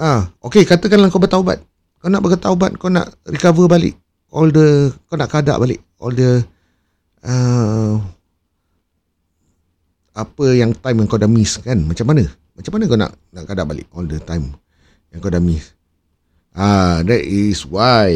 Ah 0.00 0.28
okay 0.44 0.64
katakanlah 0.64 1.08
kau 1.08 1.22
bertaubat. 1.22 1.60
Kau 2.00 2.08
nak 2.08 2.24
bertaubat 2.24 2.76
kau 2.80 2.92
nak 2.92 3.12
recover 3.28 3.68
balik. 3.68 3.96
All 4.30 4.52
the 4.52 4.92
kau 5.08 5.16
nak 5.16 5.32
kadak 5.32 5.58
balik. 5.60 5.80
All 6.00 6.12
the 6.12 6.44
uh, 7.24 8.00
apa 10.16 10.46
yang 10.52 10.76
time 10.76 11.04
yang 11.04 11.08
kau 11.08 11.20
dah 11.20 11.30
miss 11.30 11.56
kan? 11.62 11.80
Macam 11.86 12.12
mana? 12.12 12.28
Macam 12.56 12.72
mana 12.76 12.84
kau 12.84 12.98
nak 12.98 13.12
nak 13.32 13.44
kadak 13.48 13.66
balik 13.68 13.86
all 13.96 14.04
the 14.04 14.20
time 14.20 14.52
yang 15.14 15.20
kau 15.24 15.32
dah 15.32 15.40
miss? 15.40 15.72
Ah 16.52 17.00
that 17.06 17.22
is 17.24 17.64
why 17.64 18.10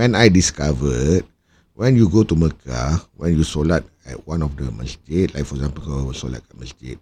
when 0.00 0.16
i 0.16 0.32
discovered 0.32 1.28
when 1.76 1.92
you 1.92 2.08
go 2.08 2.24
to 2.24 2.32
Mekah 2.32 3.04
when 3.20 3.36
you 3.36 3.44
solat 3.44 3.84
at 4.08 4.16
one 4.24 4.40
of 4.40 4.56
the 4.56 4.72
masjid 4.72 5.28
like 5.36 5.44
for 5.44 5.60
example 5.60 5.84
kau 5.84 6.16
solat 6.16 6.40
kat 6.48 6.56
masjid 6.56 6.96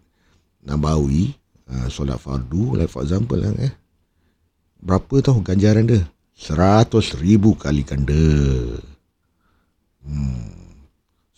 Nabawi 0.67 1.31
uh, 1.71 1.87
solat 1.87 2.19
fardu 2.19 2.75
like 2.75 2.91
for 2.91 3.07
example 3.07 3.39
lah 3.39 3.55
eh 3.63 3.71
berapa 4.83 5.23
tau 5.23 5.39
ganjaran 5.39 5.87
dia 5.87 6.03
seratus 6.35 7.15
ribu 7.15 7.55
kali 7.55 7.87
ganda 7.87 8.19
hmm. 10.03 10.59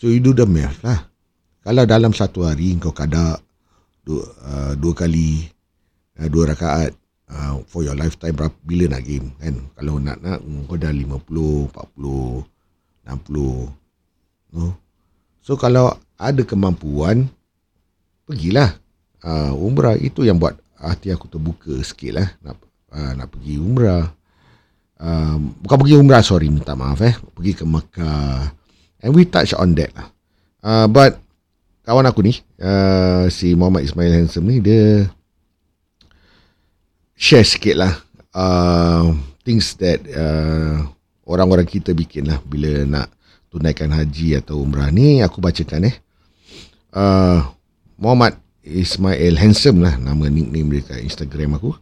So 0.01 0.09
you 0.09 0.25
do 0.25 0.33
the 0.33 0.49
math 0.49 0.81
lah. 0.81 1.13
Kalau 1.61 1.85
dalam 1.85 2.17
satu 2.17 2.49
hari 2.49 2.73
kau 2.81 2.89
kada 2.89 3.37
dua, 4.01 4.25
uh, 4.49 4.73
dua 4.73 4.97
kali 4.97 5.45
uh, 6.17 6.25
dua 6.25 6.57
rakaat 6.57 6.97
uh, 7.31 7.63
for 7.71 7.87
your 7.87 7.95
lifetime 7.95 8.35
berapa 8.35 8.55
bila 8.67 8.91
nak 8.93 9.03
game 9.07 9.33
kan? 9.39 9.55
Kalau 9.79 10.03
nak 10.03 10.19
nak 10.21 10.43
kau 10.67 10.77
dah 10.77 10.93
50, 10.93 11.71
40, 11.73 12.45
60. 13.07 14.59
No? 14.59 14.75
So 15.41 15.55
kalau 15.57 15.95
ada 16.21 16.43
kemampuan 16.45 17.31
pergilah 18.29 18.77
uh, 19.25 19.55
umrah 19.57 19.97
itu 19.97 20.27
yang 20.27 20.37
buat 20.37 20.59
hati 20.77 21.15
aku 21.15 21.31
terbuka 21.31 21.73
sikit 21.87 22.19
lah 22.19 22.29
nak, 22.43 22.59
uh, 22.93 23.13
nak 23.15 23.31
pergi 23.31 23.57
umrah. 23.57 24.11
Uh, 25.01 25.41
bukan 25.65 25.79
pergi 25.81 25.97
umrah 25.97 26.21
sorry 26.21 26.53
minta 26.53 26.77
maaf 26.77 27.01
eh 27.01 27.17
pergi 27.33 27.57
ke 27.57 27.65
Mekah 27.65 28.61
And 29.01 29.17
we 29.17 29.25
touch 29.25 29.57
on 29.57 29.73
that 29.81 29.91
lah. 29.97 30.09
Uh, 30.61 30.87
but 30.93 31.17
kawan 31.89 32.05
aku 32.05 32.21
ni, 32.21 32.37
uh, 32.61 33.27
si 33.33 33.57
Muhammad 33.57 33.89
Ismail 33.89 34.13
Handsome 34.13 34.47
ni, 34.53 34.57
dia 34.61 35.09
share 37.21 37.45
sikit 37.45 37.77
lah 37.77 38.01
uh, 38.33 39.13
things 39.45 39.77
that 39.77 40.01
uh, 40.09 40.89
orang-orang 41.29 41.69
kita 41.69 41.93
bikin 41.93 42.33
lah 42.33 42.41
bila 42.49 42.89
nak 42.89 43.13
tunaikan 43.53 43.93
haji 43.93 44.41
atau 44.41 44.65
umrah 44.65 44.89
ni. 44.89 45.21
Aku 45.21 45.45
bacakan 45.45 45.93
eh. 45.93 45.97
Uh, 46.91 47.45
Muhammad 48.01 48.41
Ismail 48.65 49.37
Handsome 49.37 49.85
lah 49.85 50.01
nama 50.01 50.33
nickname 50.33 50.81
dia 50.81 50.97
kat 50.97 51.05
Instagram 51.05 51.61
aku. 51.61 51.77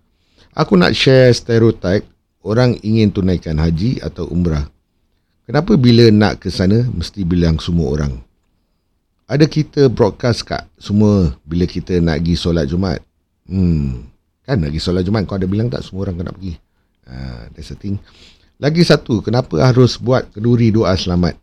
Aku 0.58 0.74
nak 0.74 0.90
share 0.98 1.30
stereotype 1.30 2.02
orang 2.42 2.74
ingin 2.82 3.14
tunaikan 3.14 3.62
haji 3.62 4.02
atau 4.02 4.26
umrah. 4.26 4.66
Kenapa 5.46 5.78
bila 5.78 6.10
nak 6.10 6.42
ke 6.42 6.50
sana 6.50 6.82
mesti 6.90 7.22
bilang 7.22 7.62
semua 7.62 7.94
orang? 7.94 8.20
Ada 9.28 9.44
kita 9.46 9.86
broadcast 9.92 10.44
kat 10.44 10.66
semua 10.80 11.36
bila 11.46 11.64
kita 11.68 12.00
nak 12.02 12.20
pergi 12.20 12.34
solat 12.34 12.66
Jumaat. 12.68 13.00
Hmm. 13.48 14.08
Kan 14.48 14.64
pergi 14.64 14.80
solat 14.80 15.04
Jumaat 15.04 15.28
kau 15.28 15.36
ada 15.36 15.44
bilang 15.44 15.68
tak 15.68 15.84
semua 15.84 16.08
orang 16.08 16.24
kena 16.24 16.32
pergi. 16.32 16.56
Ha, 17.04 17.52
that's 17.52 17.68
the 17.68 17.76
thing. 17.76 18.00
Lagi 18.56 18.80
satu, 18.80 19.20
kenapa 19.20 19.60
harus 19.60 20.00
buat 20.00 20.32
keduri 20.32 20.72
doa 20.72 20.96
selamat? 20.96 21.36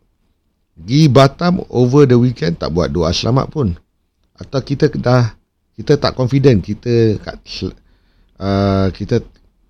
Gi 0.74 1.06
Batam 1.06 1.62
over 1.70 2.04
the 2.04 2.18
weekend 2.18 2.58
tak 2.58 2.74
buat 2.74 2.90
doa 2.90 3.14
selamat 3.14 3.46
pun. 3.54 3.78
Atau 4.34 4.58
kita 4.60 4.90
dah 4.98 5.38
kita 5.78 5.96
tak 6.02 6.18
confident 6.18 6.60
kita 6.60 7.22
kat 7.22 7.36
uh, 8.42 8.90
kita 8.90 9.22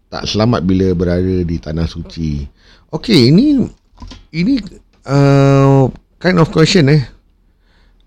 tak 0.08 0.24
selamat 0.24 0.64
bila 0.64 0.90
berada 0.96 1.44
di 1.44 1.56
tanah 1.60 1.86
suci. 1.86 2.42
Okey, 2.90 3.30
ini 3.30 3.62
ini 4.32 4.58
uh, 5.06 5.86
kind 6.18 6.38
of 6.40 6.48
question 6.50 6.88
eh. 6.88 7.04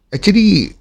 Actually 0.10 0.74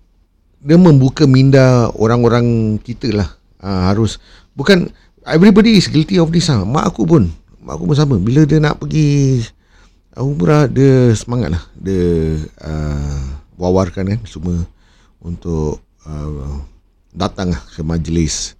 dia 0.58 0.74
membuka 0.80 1.28
minda 1.28 1.92
orang-orang 1.94 2.78
kita 2.82 3.14
lah. 3.14 3.30
Uh, 3.58 3.90
harus 3.90 4.22
bukan 4.54 4.90
everybody 5.26 5.76
is 5.76 5.90
guilty 5.90 6.18
of 6.18 6.30
this 6.30 6.48
ah. 6.48 6.62
Mak 6.62 6.94
aku 6.94 7.02
pun, 7.04 7.30
mak 7.62 7.78
aku 7.78 7.90
pun 7.90 7.96
sama. 7.98 8.14
Bila 8.16 8.46
dia 8.46 8.62
nak 8.62 8.78
pergi 8.78 9.42
umrah 10.18 10.66
dia 10.66 11.14
semangat 11.14 11.58
lah. 11.58 11.62
Dia 11.78 12.38
uh, 12.62 13.22
wawarkan 13.58 14.14
kan 14.14 14.20
semua 14.26 14.62
untuk 15.18 15.82
uh, 16.06 16.62
datang 17.14 17.54
lah 17.54 17.62
ke 17.74 17.82
majlis. 17.82 18.54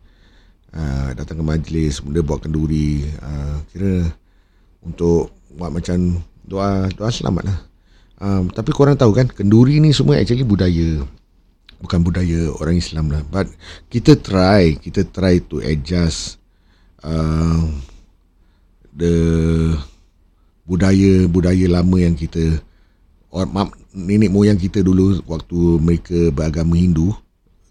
Uh, 0.69 1.17
datang 1.17 1.41
ke 1.41 1.45
majlis, 1.47 2.05
dia 2.05 2.23
buat 2.23 2.45
kenduri. 2.45 3.09
Uh, 3.23 3.57
kira 3.73 4.11
untuk 4.85 5.33
buat 5.55 5.73
macam 5.73 6.21
doa 6.45 6.87
doa 6.93 7.11
selamat 7.11 7.45
lah. 7.49 7.59
Um, 8.19 8.51
tapi 8.51 8.75
korang 8.75 8.99
tahu 8.99 9.15
kan 9.15 9.31
kenduri 9.31 9.79
ni 9.79 9.95
semua 9.95 10.19
actually 10.19 10.43
budaya 10.43 11.07
bukan 11.79 12.03
budaya 12.03 12.51
orang 12.59 12.79
Islam 12.79 13.11
lah. 13.11 13.23
But 13.27 13.51
kita 13.91 14.19
try 14.19 14.79
kita 14.79 15.07
try 15.09 15.39
to 15.47 15.63
adjust 15.63 16.39
uh, 17.03 17.67
the 18.95 19.15
budaya 20.67 21.27
budaya 21.31 21.67
lama 21.71 21.97
yang 22.03 22.19
kita 22.19 22.61
orang 23.33 23.73
nenek 23.95 24.31
moyang 24.31 24.61
kita 24.61 24.85
dulu 24.85 25.23
waktu 25.25 25.59
mereka 25.81 26.19
beragama 26.35 26.77
Hindu 26.77 27.15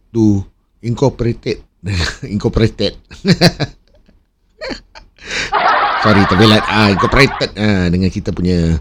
tu 0.10 0.42
incorporated 0.82 1.62
incorporated 2.34 2.96
sorry 6.04 6.24
terbelat. 6.32 6.64
Ah 6.66 6.90
incorporated 6.90 7.52
ah 7.60 7.86
dengan 7.92 8.08
kita 8.08 8.32
punya 8.32 8.80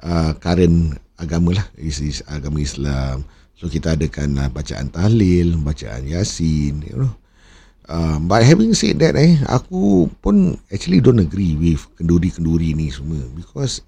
uh, 0.00 0.32
current 0.38 0.94
agama 1.18 1.58
lah. 1.58 1.66
Is, 1.76 2.00
is 2.00 2.22
agama 2.30 2.62
Islam 2.62 3.26
so 3.60 3.68
kita 3.68 3.92
adakan 3.92 4.40
uh, 4.40 4.48
bacaan 4.48 4.88
tahlil 4.88 5.60
bacaan 5.60 6.08
yasin 6.08 6.80
you 6.80 6.96
know. 6.96 7.12
Um, 7.90 8.30
but 8.30 8.46
having 8.46 8.72
said 8.72 9.02
that 9.04 9.18
eh 9.18 9.36
aku 9.50 10.08
pun 10.24 10.56
actually 10.72 11.04
don't 11.04 11.20
agree 11.20 11.58
with 11.58 11.84
kenduri-kenduri 11.98 12.72
ni 12.72 12.88
semua 12.88 13.20
because 13.36 13.84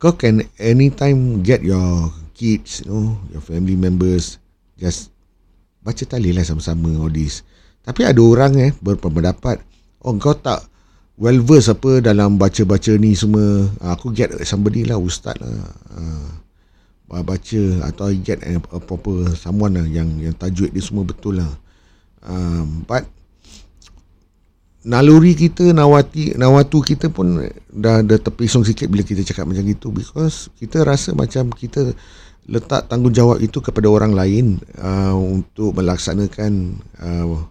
kau 0.00 0.16
can 0.16 0.42
anytime 0.58 1.44
get 1.44 1.62
your 1.62 2.10
kids 2.34 2.82
you 2.82 2.90
know 2.90 3.14
your 3.30 3.44
family 3.44 3.76
members 3.76 4.40
just 4.80 5.14
baca 5.84 6.02
tahlil 6.02 6.34
lah 6.34 6.44
sama-sama 6.48 6.90
all 6.98 7.12
this. 7.12 7.46
Tapi 7.86 8.08
ada 8.08 8.18
orang 8.18 8.58
eh 8.58 8.72
berpendapat 8.82 9.62
oh 10.02 10.16
kau 10.18 10.34
tak 10.34 10.66
well 11.20 11.38
versed 11.44 11.76
apa 11.76 12.00
dalam 12.00 12.40
baca-baca 12.40 12.96
ni 12.96 13.12
semua. 13.12 13.68
Ah, 13.84 13.94
aku 13.94 14.10
get 14.16 14.32
somebody 14.48 14.88
lah 14.88 14.96
ustaz 14.96 15.36
lah 15.38 15.52
uh, 17.10 17.24
baca 17.26 17.62
atau 17.90 18.14
get 18.22 18.40
a, 18.46 18.56
proper 18.78 19.34
someone 19.34 19.74
lah 19.74 19.86
yang 19.86 20.08
yang 20.22 20.34
tajwid 20.34 20.70
dia 20.70 20.82
semua 20.82 21.02
betul 21.02 21.42
lah. 21.42 21.50
Um, 22.22 22.86
but 22.86 23.04
naluri 24.80 25.36
kita 25.36 25.76
nawati 25.76 26.38
nawatu 26.40 26.80
kita 26.80 27.12
pun 27.12 27.44
dah 27.68 28.00
dah 28.00 28.18
terpisung 28.20 28.64
sikit 28.64 28.88
bila 28.88 29.04
kita 29.04 29.20
cakap 29.26 29.44
macam 29.44 29.64
gitu 29.68 29.92
because 29.92 30.48
kita 30.56 30.80
rasa 30.86 31.12
macam 31.12 31.52
kita 31.52 31.92
letak 32.48 32.88
tanggungjawab 32.88 33.38
itu 33.44 33.60
kepada 33.60 33.86
orang 33.86 34.16
lain 34.16 34.56
uh, 34.80 35.14
untuk 35.14 35.76
melaksanakan 35.76 36.80
uh, 36.98 37.44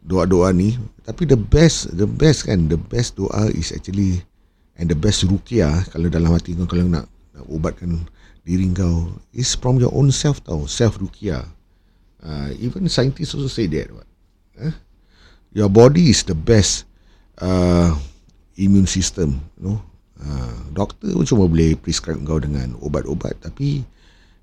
doa-doa 0.00 0.50
ni. 0.56 0.80
Tapi 1.04 1.28
the 1.28 1.36
best 1.36 1.92
the 1.92 2.08
best 2.08 2.48
kan 2.48 2.66
the 2.72 2.80
best 2.80 3.20
doa 3.20 3.52
is 3.52 3.70
actually 3.76 4.24
and 4.80 4.88
the 4.88 4.96
best 4.96 5.26
rukia 5.28 5.84
kalau 5.92 6.08
dalam 6.08 6.32
hati 6.32 6.56
kau 6.56 6.64
kalau 6.64 6.88
nak, 6.88 7.06
nak 7.34 7.44
ubatkan 7.50 8.00
diri 8.48 8.64
kau 8.72 9.12
is 9.36 9.52
from 9.52 9.76
your 9.76 9.92
own 9.92 10.08
self 10.08 10.40
tau 10.40 10.64
self 10.64 10.96
rukia. 10.96 11.44
Uh, 12.18 12.50
even 12.58 12.88
scientists 12.88 13.36
also 13.36 13.46
say 13.46 13.68
that 13.68 13.92
what? 13.92 14.08
Eh? 14.58 14.74
your 15.52 15.70
body 15.70 16.10
is 16.12 16.24
the 16.24 16.36
best 16.36 16.84
uh, 17.40 17.92
immune 18.58 18.88
system 18.88 19.40
you 19.56 19.68
know? 19.68 19.78
Uh, 20.18 20.58
doktor 20.74 21.14
pun 21.14 21.22
cuma 21.22 21.46
boleh 21.46 21.78
prescribe 21.78 22.18
kau 22.26 22.42
dengan 22.42 22.74
ubat-ubat 22.82 23.38
tapi 23.38 23.86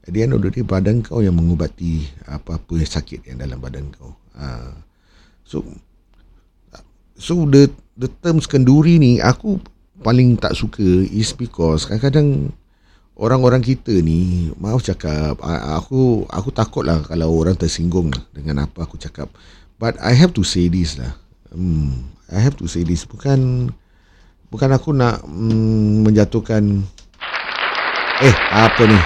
at 0.08 0.16
the 0.16 0.24
end 0.24 0.32
of 0.32 0.40
the 0.40 0.48
day 0.48 0.64
badan 0.64 1.04
kau 1.04 1.20
yang 1.20 1.36
mengubati 1.36 2.08
apa-apa 2.32 2.80
yang 2.80 2.88
sakit 2.88 3.28
yang 3.28 3.44
dalam 3.44 3.60
badan 3.60 3.92
kau. 3.92 4.16
Uh, 4.40 4.72
so 5.44 5.68
so 7.20 7.44
the 7.52 7.68
the 8.00 8.08
terms 8.24 8.48
kenduri 8.48 8.96
ni 8.96 9.20
aku 9.20 9.60
paling 10.00 10.40
tak 10.40 10.56
suka 10.56 10.84
is 11.12 11.36
because 11.36 11.84
kadang-kadang 11.84 12.56
orang-orang 13.16 13.64
kita 13.64 13.92
ni 14.04 14.52
maaf 14.60 14.84
cakap 14.84 15.40
aku 15.42 16.28
aku 16.28 16.50
takut 16.52 16.84
lah 16.84 17.00
kalau 17.08 17.32
orang 17.32 17.56
tersinggung 17.56 18.12
dengan 18.36 18.68
apa 18.68 18.84
aku 18.84 19.00
cakap. 19.00 19.32
But 19.76 20.00
I 20.00 20.16
have 20.16 20.32
to 20.40 20.44
say 20.44 20.72
this 20.72 20.96
lah. 20.96 21.16
Hmm, 21.52 22.12
I 22.32 22.40
have 22.40 22.56
to 22.60 22.68
say 22.68 22.88
this. 22.88 23.04
Bukan 23.04 23.72
bukan 24.52 24.70
aku 24.72 24.96
nak 24.96 25.24
hmm, 25.24 26.08
menjatuhkan. 26.08 26.84
Eh 28.24 28.36
apa 28.52 28.82
ni? 28.88 29.00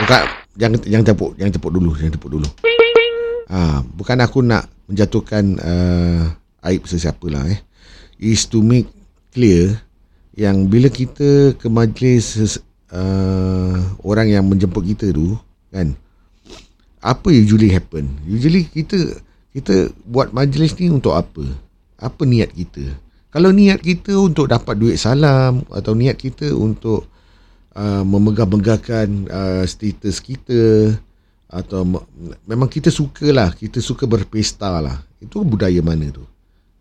Bukan 0.00 0.20
jangan 0.56 0.78
jangan 0.84 1.04
tepuk 1.12 1.30
jangan 1.36 1.52
tepuk 1.52 1.72
dulu 1.72 1.90
jangan 1.96 2.12
tepuk 2.16 2.30
dulu. 2.32 2.48
Ah 3.50 3.84
bukan 3.84 4.18
aku 4.24 4.40
nak 4.40 4.68
menjatuhkan 4.88 5.44
uh, 5.60 6.22
aib 6.68 6.84
sesiapa 6.84 7.24
lah 7.28 7.44
eh. 7.48 7.60
Is 8.20 8.44
to 8.52 8.60
make 8.60 8.88
clear 9.32 9.80
yang 10.36 10.68
bila 10.68 10.88
kita 10.88 11.56
ke 11.56 11.66
majlis 11.68 12.60
uh, 12.94 13.74
orang 14.02 14.30
yang 14.30 14.44
menjemput 14.46 14.82
kita 14.84 15.10
tu 15.14 15.38
kan? 15.70 15.94
Apa 17.00 17.32
usually 17.32 17.72
happen? 17.72 18.12
Usually 18.28 18.68
kita 18.68 19.24
kita 19.50 19.90
buat 20.04 20.30
majlis 20.30 20.76
ni 20.76 20.92
untuk 20.92 21.16
apa? 21.16 21.42
Apa 21.96 22.22
niat 22.28 22.52
kita? 22.52 22.92
Kalau 23.30 23.54
niat 23.54 23.80
kita 23.80 24.18
untuk 24.18 24.50
dapat 24.50 24.74
duit 24.76 24.98
salam 24.98 25.62
atau 25.70 25.94
niat 25.94 26.18
kita 26.18 26.50
untuk 26.50 27.06
uh, 27.78 28.02
memegah-megahkan 28.02 29.08
uh, 29.30 29.62
status 29.64 30.18
kita 30.18 30.94
atau 31.50 31.82
memang 32.46 32.70
kita 32.70 32.90
sukalah 32.94 33.54
kita 33.54 33.82
suka 33.82 34.06
berpesta 34.06 34.82
lah. 34.82 34.98
Itu 35.22 35.42
budaya 35.46 35.78
mana 35.82 36.10
tu? 36.10 36.26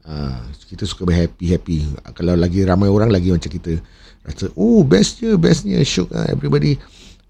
Uh, 0.09 0.41
kita 0.65 0.89
suka 0.89 1.05
berhappy 1.05 1.53
happy 1.53 1.77
kalau 2.17 2.33
lagi 2.33 2.65
ramai 2.65 2.89
orang 2.89 3.13
lagi 3.13 3.29
macam 3.29 3.51
kita 3.51 3.77
rasa 4.23 4.51
oh 4.55 4.83
bestnya 4.83 5.39
bestnya 5.39 5.79
syuk 5.81 6.11
uh, 6.11 6.27
everybody 6.29 6.75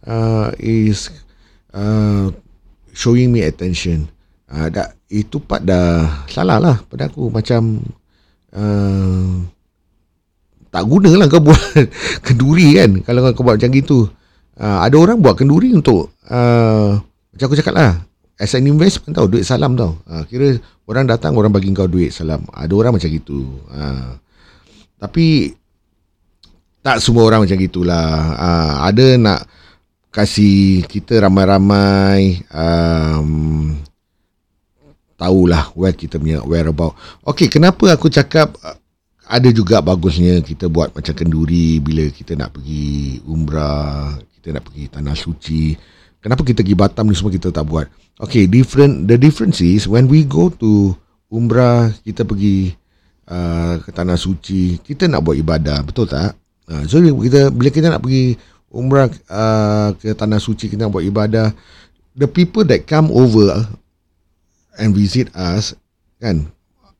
uh, 0.06 0.52
is 0.60 1.13
uh, 1.73 2.32
showing 2.93 3.34
me 3.34 3.45
attention. 3.45 4.08
Uh, 4.49 4.67
dah, 4.67 4.89
itu 5.10 5.38
part 5.38 5.62
dah 5.62 6.25
salah 6.30 6.58
lah 6.58 6.78
pada 6.89 7.08
aku. 7.08 7.30
Macam 7.30 7.84
uh, 8.54 9.45
tak 10.69 10.84
guna 10.86 11.12
lah 11.17 11.28
kau 11.30 11.41
buat 11.41 11.62
kenduri 12.25 12.78
kan 12.78 12.91
kalau 13.06 13.30
kau 13.34 13.45
buat 13.45 13.62
macam 13.62 13.71
gitu. 13.73 14.10
Uh, 14.60 14.84
ada 14.84 14.95
orang 14.99 15.23
buat 15.23 15.39
kenduri 15.39 15.71
untuk 15.71 16.12
uh, 16.28 16.99
macam 17.32 17.45
aku 17.47 17.56
cakap 17.56 17.73
lah 17.80 18.04
as 18.36 18.52
an 18.56 18.67
investment 18.67 19.15
tau 19.15 19.30
duit 19.30 19.45
salam 19.45 19.78
tau. 19.78 20.02
Uh, 20.10 20.25
kira 20.28 20.58
orang 20.89 21.06
datang 21.06 21.38
orang 21.38 21.54
bagi 21.54 21.69
kau 21.71 21.88
duit 21.88 22.12
salam. 22.12 22.43
Ada 22.52 22.73
orang 22.73 22.97
macam 22.97 23.10
gitu. 23.10 23.63
Uh, 23.69 24.17
tapi 24.99 25.56
tak 26.89 27.06
semua 27.06 27.30
orang 27.30 27.45
macam 27.45 27.62
gitulah. 27.62 28.34
Uh, 28.34 28.73
ada 28.89 29.08
nak 29.13 29.45
kasih 30.10 30.82
kita 30.89 31.21
ramai-ramai 31.21 32.41
um, 32.49 33.78
tahulah 35.13 35.69
where 35.78 35.93
kita 35.93 36.17
punya 36.17 36.41
whereabout. 36.41 36.97
Okay, 37.21 37.45
kenapa 37.45 37.93
aku 37.93 38.10
cakap 38.10 38.58
uh, 38.65 38.73
ada 39.30 39.54
juga 39.54 39.86
bagusnya 39.86 40.41
kita 40.41 40.65
buat 40.65 40.89
macam 40.97 41.13
kenduri 41.13 41.78
bila 41.78 42.10
kita 42.10 42.34
nak 42.34 42.58
pergi 42.58 43.21
umrah, 43.30 44.17
kita 44.41 44.58
nak 44.58 44.65
pergi 44.65 44.89
tanah 44.89 45.13
suci. 45.13 45.78
Kenapa 46.17 46.41
kita 46.41 46.65
pergi 46.65 46.73
Batam 46.73 47.06
ni 47.06 47.13
semua 47.13 47.30
kita 47.30 47.54
tak 47.54 47.69
buat? 47.69 47.86
Okay, 48.17 48.49
different. 48.49 49.06
The 49.06 49.21
difference 49.21 49.62
is 49.62 49.86
when 49.86 50.10
we 50.10 50.25
go 50.25 50.49
to 50.58 50.97
umrah, 51.30 51.93
kita 52.02 52.25
pergi 52.25 52.73
uh, 53.30 53.78
ke 53.78 53.93
tanah 53.93 54.17
suci, 54.17 54.82
kita 54.82 55.06
nak 55.06 55.21
buat 55.21 55.38
ibadah, 55.38 55.86
betul 55.86 56.10
tak? 56.10 56.34
Ha, 56.69 56.86
so 56.86 57.01
kita 57.01 57.49
bila 57.49 57.69
kita 57.73 57.89
nak 57.89 58.05
pergi 58.05 58.38
umrah 58.69 59.10
uh, 59.10 59.89
ke 59.97 60.13
tanah 60.13 60.38
suci 60.38 60.69
kita 60.69 60.86
nak 60.86 60.93
buat 60.93 61.05
ibadah, 61.05 61.49
the 62.13 62.29
people 62.29 62.62
that 62.62 62.86
come 62.86 63.10
over 63.10 63.65
and 64.77 64.93
visit 64.93 65.34
us 65.34 65.73
kan 66.21 66.45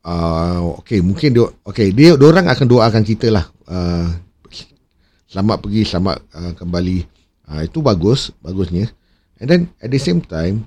uh, 0.02 0.74
okay 0.82 1.06
mungkin 1.06 1.38
dia 1.38 1.46
okay 1.62 1.94
dia 1.94 2.18
orang 2.18 2.50
akan 2.50 2.66
doakan 2.66 3.06
kita 3.06 3.30
lah 3.30 3.46
uh, 3.70 4.10
selamat 5.30 5.62
pergi 5.62 5.82
selamat 5.86 6.18
uh, 6.34 6.54
kembali. 6.58 7.06
Uh, 7.50 7.62
itu 7.66 7.82
bagus 7.82 8.34
bagusnya. 8.42 8.90
And 9.38 9.48
then 9.50 9.62
at 9.78 9.94
the 9.94 10.02
same 10.02 10.26
time 10.26 10.66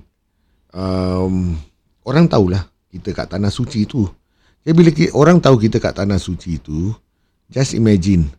um, 0.70 1.58
orang 2.06 2.30
tahulah 2.30 2.70
kita 2.94 3.10
kat 3.10 3.34
tanah 3.34 3.50
suci 3.50 3.82
itu 3.82 4.06
jadi 4.62 4.74
bila 4.78 4.90
kita, 4.94 5.10
orang 5.18 5.42
tahu 5.42 5.58
kita 5.58 5.82
kat 5.82 5.98
tanah 5.98 6.22
suci 6.22 6.62
itu 6.62 6.94
just 7.50 7.74
imagine 7.74 8.30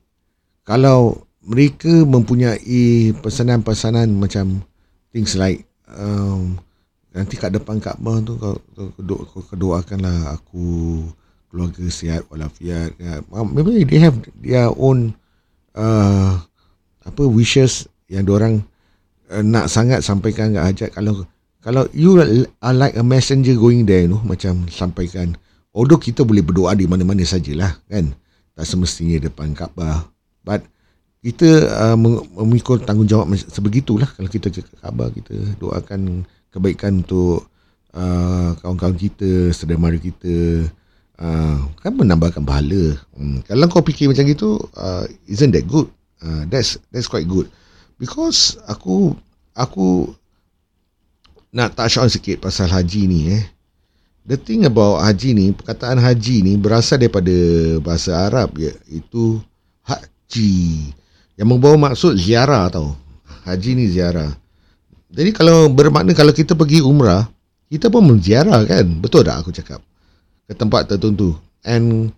kalau 0.63 1.27
mereka 1.43 1.91
mempunyai 2.07 3.11
pesanan-pesanan 3.19 4.15
macam 4.15 4.63
things 5.11 5.35
like 5.35 5.67
um, 5.91 6.55
nanti 7.11 7.35
kat 7.35 7.51
depan 7.51 7.83
Kaabah 7.83 8.23
tu 8.23 8.39
kau, 8.39 8.55
kau, 8.73 8.89
kau, 8.95 9.41
kau 9.43 9.57
doakanlah 9.59 10.33
aku 10.39 11.03
keluarga 11.51 11.85
sihat 11.85 12.25
walafiat 12.33 12.97
ya. 12.97 13.21
maybe 13.53 13.85
they 13.85 14.01
have 14.01 14.17
their 14.41 14.71
own 14.73 15.13
uh, 15.77 16.41
apa 17.03 17.23
wishes 17.27 17.85
yang 18.09 18.25
orang 18.31 18.63
uh, 19.29 19.43
nak 19.43 19.69
sangat 19.69 20.01
sampaikan 20.01 20.55
kat 20.55 20.63
hajat. 20.63 20.89
Kalau 20.95 21.27
kalau 21.61 21.85
you 21.93 22.17
are 22.63 22.75
like 22.75 22.95
a 22.97 23.05
messenger 23.05 23.53
going 23.53 23.85
there 23.85 24.07
you 24.07 24.15
know, 24.15 24.23
macam 24.23 24.65
sampaikan 24.71 25.35
although 25.75 25.99
kita 25.99 26.25
boleh 26.25 26.41
berdoa 26.41 26.73
di 26.73 26.87
mana-mana 26.87 27.21
sajalah 27.21 27.77
kan. 27.91 28.15
Tak 28.53 28.69
semestinya 28.69 29.17
depan 29.17 29.57
Kaabah 29.57 30.12
But 30.43 30.67
kita 31.23 31.47
uh, 31.71 31.97
memikul 32.43 32.83
tanggungjawab 32.83 33.31
sebegitulah 33.47 34.11
kalau 34.11 34.27
kita 34.27 34.51
ke 34.51 34.59
khabar 34.83 35.07
kita 35.15 35.55
doakan 35.55 36.27
kebaikan 36.51 36.99
untuk 36.99 37.47
uh, 37.95 38.51
kawan-kawan 38.59 38.99
kita, 38.99 39.55
saudara 39.55 39.95
kita 39.95 40.67
uh, 41.23 41.57
kan 41.79 41.95
menambahkan 41.95 42.43
pahala. 42.43 42.99
Hmm. 43.15 43.39
Kalau 43.47 43.71
kau 43.71 43.79
fikir 43.79 44.11
macam 44.11 44.27
gitu, 44.27 44.59
uh, 44.75 45.07
isn't 45.25 45.55
that 45.55 45.63
good? 45.63 45.87
Uh, 46.19 46.43
that's 46.51 46.75
that's 46.91 47.07
quite 47.07 47.25
good. 47.25 47.47
Because 47.95 48.59
aku 48.67 49.15
aku 49.55 50.11
nak 51.55 51.77
touch 51.77 52.01
on 52.01 52.11
sikit 52.11 52.43
pasal 52.43 52.67
haji 52.67 53.01
ni 53.07 53.19
eh. 53.31 53.43
The 54.23 54.39
thing 54.39 54.63
about 54.63 55.03
haji 55.03 55.35
ni, 55.35 55.45
perkataan 55.51 55.99
haji 55.99 56.47
ni 56.47 56.53
berasal 56.55 56.95
daripada 56.95 57.35
bahasa 57.83 58.27
Arab 58.27 58.55
iaitu 58.55 59.43
haji 60.33 60.89
yang 61.37 61.45
membawa 61.53 61.93
maksud 61.93 62.17
ziarah 62.17 62.65
tau. 62.73 62.97
Haji 63.45 63.77
ni 63.77 63.85
ziarah. 63.85 64.33
Jadi 65.13 65.29
kalau 65.29 65.69
bermakna 65.69 66.17
kalau 66.17 66.33
kita 66.33 66.57
pergi 66.57 66.81
umrah, 66.81 67.29
kita 67.69 67.93
pun 67.93 68.01
menziarah 68.09 68.65
kan? 68.65 68.85
Betul 68.97 69.29
tak 69.29 69.45
aku 69.45 69.53
cakap? 69.53 69.77
Ke 70.49 70.57
tempat 70.57 70.89
tertentu. 70.89 71.37
And 71.61 72.09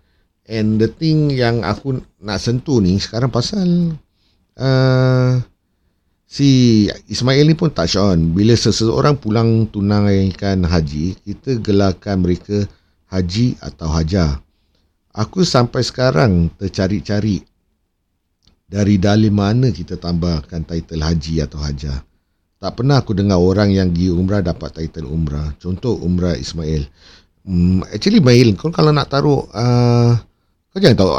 and 0.48 0.80
the 0.80 0.88
thing 0.88 1.28
yang 1.28 1.60
aku 1.60 2.00
nak 2.24 2.40
sentuh 2.40 2.80
ni 2.80 2.96
sekarang 2.96 3.28
pasal 3.28 3.92
uh, 4.56 5.36
si 6.24 6.48
Ismail 7.12 7.52
ni 7.52 7.52
pun 7.52 7.68
touch 7.68 8.00
on 8.00 8.32
bila 8.32 8.56
seseorang 8.56 9.20
pulang 9.20 9.68
tunaikan 9.68 10.64
haji, 10.64 11.20
kita 11.20 11.60
gelarkan 11.60 12.24
mereka 12.24 12.64
haji 13.12 13.60
atau 13.60 13.92
hajar. 13.92 14.40
Aku 15.12 15.44
sampai 15.44 15.84
sekarang 15.84 16.48
tercari-cari 16.56 17.44
dari 18.66 18.98
dalil 18.98 19.30
mana 19.30 19.70
kita 19.70 19.94
tambahkan 19.94 20.66
title 20.66 21.02
haji 21.02 21.34
atau 21.46 21.62
hajar. 21.62 22.02
Tak 22.58 22.82
pernah 22.82 22.98
aku 22.98 23.14
dengar 23.14 23.38
orang 23.38 23.70
yang 23.70 23.94
pergi 23.94 24.10
umrah 24.10 24.42
dapat 24.42 24.82
title 24.82 25.06
umrah. 25.06 25.54
Contoh 25.62 25.94
umrah 26.02 26.34
Ismail. 26.34 26.82
Hmm, 27.46 27.86
actually 27.94 28.18
Mail, 28.18 28.58
kau 28.58 28.74
kalau 28.74 28.90
nak 28.90 29.06
taruh, 29.06 29.46
uh, 29.54 30.18
kau 30.74 30.82
jangan 30.82 30.98
tahu 30.98 31.10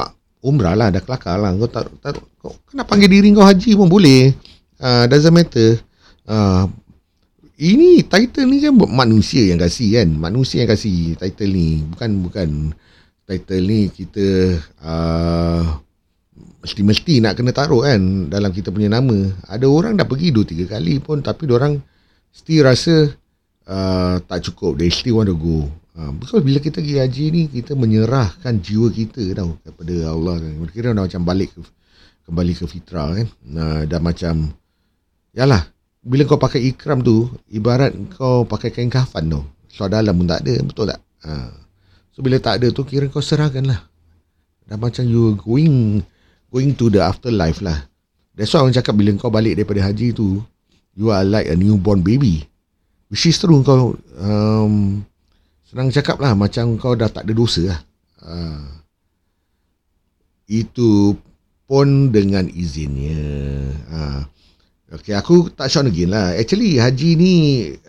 umrah 0.43 0.75
lah, 0.75 0.91
dah 0.91 0.99
kelakar 0.99 1.39
lah. 1.39 1.55
Kau 1.55 1.71
taruh, 1.71 1.95
taruh 2.03 2.25
kau 2.41 2.51
kena 2.67 2.83
panggil 2.83 3.07
diri 3.07 3.31
kau 3.31 3.47
haji 3.47 3.79
pun 3.79 3.87
boleh. 3.87 4.35
Uh, 4.75 5.07
doesn't 5.07 5.31
matter. 5.31 5.79
Uh, 6.27 6.67
ini 7.57 8.03
title 8.03 8.45
ni 8.45 8.59
kan 8.59 8.75
manusia 8.75 9.47
yang 9.47 9.61
kasih 9.61 10.03
kan. 10.03 10.09
Manusia 10.11 10.67
yang 10.67 10.71
kasih 10.75 11.15
title 11.15 11.53
ni. 11.53 11.79
Bukan 11.95 12.09
bukan 12.27 12.49
title 13.23 13.63
ni 13.63 13.87
kita 13.87 14.57
uh, 14.83 15.79
mesti-mesti 16.67 17.23
nak 17.23 17.39
kena 17.39 17.55
taruh 17.55 17.87
kan 17.87 18.27
dalam 18.27 18.51
kita 18.51 18.75
punya 18.75 18.91
nama. 18.91 19.15
Ada 19.47 19.63
orang 19.71 19.95
dah 19.95 20.03
pergi 20.03 20.35
dua 20.35 20.43
tiga 20.43 20.67
kali 20.67 20.99
pun 20.99 21.23
tapi 21.23 21.47
orang 21.47 21.79
still 22.35 22.67
rasa 22.67 23.07
uh, 23.71 24.19
tak 24.19 24.43
cukup. 24.51 24.75
They 24.75 24.91
still 24.91 25.23
want 25.23 25.31
to 25.31 25.39
go. 25.39 25.71
Uh, 25.95 26.11
because 26.19 26.43
bila 26.43 26.59
kita 26.59 26.83
pergi 26.83 26.99
haji 26.99 27.25
ni 27.31 27.43
kita 27.47 27.71
menyerahkan 27.73 28.59
jiwa 28.59 28.91
kita 28.91 29.23
tau 29.31 29.55
kepada 29.63 30.11
Allah. 30.11 30.43
Kira 30.67 30.91
dah 30.91 31.07
macam 31.07 31.23
balik 31.23 31.55
ke, 31.55 31.63
kembali 32.27 32.53
ke 32.53 32.65
fitrah 32.67 33.15
kan. 33.15 33.27
Uh, 33.47 33.81
dah 33.87 34.03
macam 34.03 34.51
yalah 35.31 35.63
bila 36.03 36.27
kau 36.27 36.39
pakai 36.39 36.67
ikram 36.67 36.99
tu 36.99 37.31
ibarat 37.47 37.95
kau 38.19 38.43
pakai 38.43 38.75
kain 38.75 38.91
kafan 38.91 39.31
tu. 39.31 39.41
So 39.71 39.87
dalam 39.87 40.19
pun 40.19 40.27
tak 40.27 40.43
ada, 40.43 40.59
betul 40.67 40.91
tak? 40.91 40.99
Uh, 41.23 41.51
so 42.11 42.19
bila 42.19 42.43
tak 42.43 42.59
ada 42.59 42.67
tu 42.75 42.83
kira 42.83 43.07
kau 43.07 43.23
serahkan 43.23 43.63
lah. 43.63 43.87
Dah 44.67 44.75
macam 44.75 45.07
you 45.07 45.31
going 45.39 46.03
going 46.51 46.75
to 46.75 46.87
the 46.91 47.03
afterlife 47.03 47.59
lah. 47.59 47.87
That's 48.37 48.53
why 48.53 48.61
orang 48.61 48.77
cakap 48.77 48.93
bila 48.93 49.17
kau 49.17 49.33
balik 49.33 49.57
daripada 49.57 49.81
haji 49.81 50.13
tu, 50.13 50.45
you 50.93 51.09
are 51.09 51.25
like 51.25 51.49
a 51.49 51.57
newborn 51.57 52.05
baby. 52.05 52.45
Which 53.09 53.25
is 53.25 53.39
true 53.39 53.63
kau 53.63 53.95
um, 54.19 55.01
senang 55.65 55.89
cakap 55.89 56.19
lah 56.19 56.35
macam 56.35 56.75
kau 56.77 56.93
dah 56.93 57.07
tak 57.07 57.25
ada 57.25 57.33
dosa 57.33 57.63
lah. 57.65 57.79
Uh, 58.21 58.67
itu 60.47 61.15
pun 61.67 62.11
dengan 62.11 62.47
izinnya. 62.47 63.19
Uh, 63.91 64.21
okay, 64.95 65.15
aku 65.15 65.51
tak 65.51 65.67
sure 65.71 65.87
again 65.87 66.11
lah. 66.11 66.35
Actually 66.35 66.79
haji 66.79 67.09
ni 67.19 67.33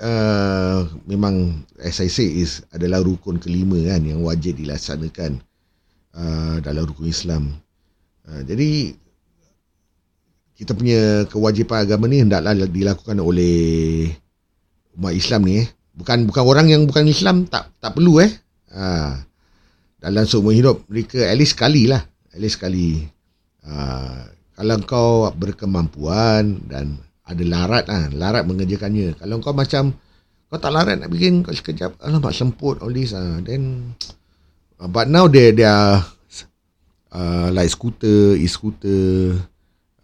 uh, 0.00 0.86
memang 1.06 1.66
as 1.78 1.98
I 2.02 2.10
say 2.10 2.26
is 2.26 2.62
adalah 2.74 3.02
rukun 3.02 3.38
kelima 3.38 3.78
kan 3.84 4.02
yang 4.06 4.22
wajib 4.26 4.58
dilaksanakan 4.58 5.42
uh, 6.14 6.56
dalam 6.62 6.88
rukun 6.88 7.10
Islam. 7.10 7.58
Ha, 8.28 8.44
jadi 8.44 8.92
kita 10.52 10.76
punya 10.76 11.24
kewajipan 11.32 11.88
agama 11.88 12.04
ni 12.10 12.20
hendaklah 12.20 12.52
dilakukan 12.68 13.16
oleh 13.24 14.12
umat 15.00 15.16
Islam 15.16 15.48
ni 15.48 15.64
eh. 15.64 15.68
Bukan 15.96 16.28
bukan 16.28 16.44
orang 16.44 16.66
yang 16.68 16.84
bukan 16.84 17.08
Islam 17.08 17.48
tak 17.48 17.72
tak 17.80 17.96
perlu 17.96 18.20
eh. 18.20 18.30
Ha, 18.74 19.16
dalam 19.96 20.28
seumur 20.28 20.52
hidup 20.52 20.84
mereka 20.92 21.24
at 21.24 21.40
least 21.40 21.56
sekali 21.56 21.88
lah. 21.88 22.04
At 22.04 22.38
least 22.38 22.60
sekali. 22.60 23.00
Ha, 23.64 23.72
kalau 24.58 24.76
kau 24.84 25.10
berkemampuan 25.32 26.68
dan 26.68 27.00
ada 27.24 27.44
larat 27.46 27.84
lah, 27.88 28.10
larat 28.12 28.44
mengerjakannya. 28.44 29.16
Kalau 29.16 29.40
kau 29.40 29.56
macam 29.56 29.94
kau 30.48 30.58
tak 30.60 30.72
larat 30.74 31.00
nak 31.00 31.12
bikin 31.12 31.46
kau 31.46 31.54
sekejap, 31.54 31.96
alamak 32.04 32.34
semput 32.34 32.82
all 32.84 32.92
this 32.92 33.16
ah. 33.16 33.40
Then 33.40 33.94
but 34.76 35.06
now 35.08 35.30
they 35.30 35.54
they 35.54 35.64
are 35.64 36.02
uh, 37.12 37.48
like 37.52 37.70
scooter, 37.72 38.36
e-scooter, 38.36 39.36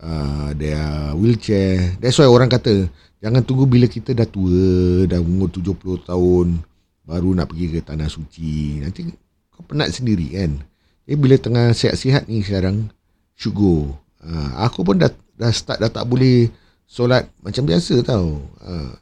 uh, 0.01 0.51
their 0.57 1.13
wheelchair. 1.17 1.97
That's 2.01 2.21
why 2.21 2.29
orang 2.29 2.53
kata, 2.53 2.89
jangan 3.21 3.43
tunggu 3.45 3.69
bila 3.69 3.89
kita 3.89 4.13
dah 4.17 4.29
tua, 4.29 5.05
dah 5.09 5.21
umur 5.21 5.49
70 5.53 6.09
tahun, 6.09 6.61
baru 7.05 7.29
nak 7.37 7.53
pergi 7.53 7.67
ke 7.73 7.81
Tanah 7.85 8.09
Suci. 8.09 8.81
Nanti 8.81 9.09
kau 9.53 9.65
penat 9.65 9.93
sendiri 9.93 10.35
kan. 10.35 10.61
Jadi 11.05 11.17
bila 11.21 11.37
tengah 11.37 11.67
sihat-sihat 11.77 12.29
ni 12.29 12.41
sekarang, 12.41 12.89
should 13.37 13.53
go. 13.53 13.93
Uh, 14.25 14.51
aku 14.65 14.81
pun 14.81 14.97
dah, 14.97 15.13
dah 15.37 15.53
start, 15.53 15.81
dah 15.81 15.93
tak 15.93 16.09
boleh 16.09 16.49
solat 16.89 17.29
macam 17.45 17.69
biasa 17.69 18.01
tau. 18.05 18.41
Uh, 18.61 18.93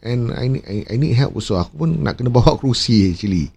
and 0.00 0.32
I 0.32 0.48
need, 0.48 0.64
I, 0.64 0.76
I 0.88 0.96
need 0.96 1.12
help 1.16 1.36
also. 1.36 1.60
Aku 1.60 1.84
pun 1.84 2.00
nak 2.00 2.16
kena 2.16 2.32
bawa 2.32 2.56
kerusi 2.60 3.12
actually. 3.12 3.52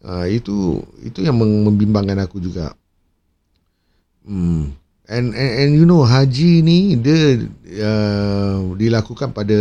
Uh, 0.00 0.24
itu 0.32 0.80
itu 1.04 1.20
yang 1.20 1.36
membimbangkan 1.36 2.24
aku 2.24 2.40
juga. 2.40 2.72
Hmm. 4.24 4.76
And, 5.10 5.34
and 5.34 5.52
and 5.58 5.70
you 5.74 5.82
know 5.82 6.06
haji 6.06 6.62
ni 6.62 6.94
dia 6.94 7.42
uh, 7.82 8.78
dilakukan 8.78 9.34
pada 9.34 9.58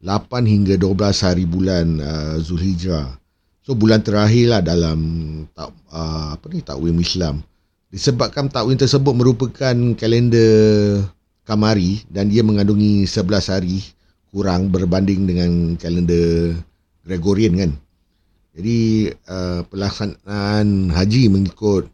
8 0.00 0.08
hingga 0.46 0.80
12 0.80 1.26
hari 1.26 1.44
bulan 1.44 2.00
uh, 2.00 2.36
Zulhijrah. 2.40 3.18
So 3.60 3.76
bulan 3.76 4.00
terakhir 4.00 4.48
lah 4.48 4.62
dalam 4.64 4.98
tak, 5.52 5.68
uh, 5.92 6.32
apa 6.32 6.46
ni 6.48 6.64
takwim 6.64 6.96
Islam. 6.96 7.44
Disebabkan 7.92 8.48
takwim 8.48 8.80
tersebut 8.80 9.12
merupakan 9.12 9.76
kalender 10.00 11.04
kamari 11.44 12.00
dan 12.08 12.32
dia 12.32 12.40
mengandungi 12.40 13.04
11 13.04 13.52
hari 13.52 13.84
kurang 14.32 14.72
berbanding 14.72 15.28
dengan 15.28 15.50
kalender 15.76 16.56
Gregorian 17.04 17.56
kan. 17.56 17.72
Jadi 18.56 19.12
uh, 19.28 19.60
pelaksanaan 19.68 20.88
haji 20.88 21.22
mengikut 21.28 21.92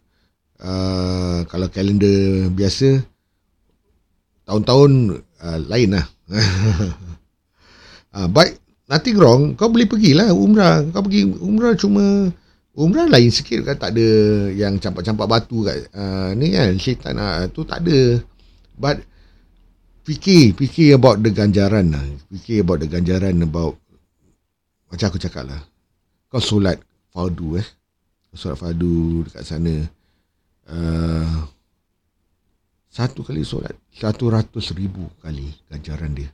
uh, 0.61 1.43
kalau 1.49 1.67
kalender 1.73 2.51
biasa 2.53 3.03
tahun-tahun 4.45 5.23
uh, 5.41 5.59
lain 5.67 5.97
lah. 5.97 6.07
uh, 8.17 8.29
but 8.29 8.55
nothing 8.87 9.17
wrong. 9.17 9.57
Kau 9.57 9.73
boleh 9.73 9.89
pergilah 9.89 10.31
umrah. 10.31 10.85
Kau 10.93 11.03
pergi 11.03 11.27
umrah 11.27 11.75
cuma 11.75 12.31
umrah 12.75 13.07
lain 13.07 13.31
sikit 13.31 13.63
kan 13.63 13.79
tak 13.79 13.95
ada 13.95 14.09
yang 14.51 14.83
campak-campak 14.83 15.31
batu 15.31 15.63
kat 15.63 15.87
uh, 15.95 16.35
ni 16.35 16.51
kan 16.51 16.75
syaitan 16.77 17.17
uh, 17.17 17.49
tu 17.51 17.65
tak 17.65 17.83
ada. 17.87 18.21
But 18.75 19.03
fikir 20.05 20.59
fikir 20.59 20.99
about 20.99 21.25
the 21.25 21.33
ganjaran 21.33 21.95
lah. 21.95 22.05
Fikir 22.35 22.67
about 22.67 22.85
the 22.85 22.89
ganjaran 22.91 23.41
about 23.41 23.79
macam 24.93 25.11
aku 25.11 25.19
cakap 25.19 25.49
lah. 25.49 25.63
Kau 26.29 26.43
solat 26.43 26.79
fardu 27.11 27.59
eh. 27.59 27.67
Solat 28.35 28.59
fardu 28.59 29.27
dekat 29.27 29.43
sana. 29.47 29.75
Uh, 30.65 31.45
satu 32.95 33.27
kali 33.27 33.43
solat 33.43 33.75
satu 33.91 34.31
ratus 34.31 34.71
ribu 34.79 35.11
kali 35.19 35.51
ganjaran 35.67 36.15
dia. 36.15 36.31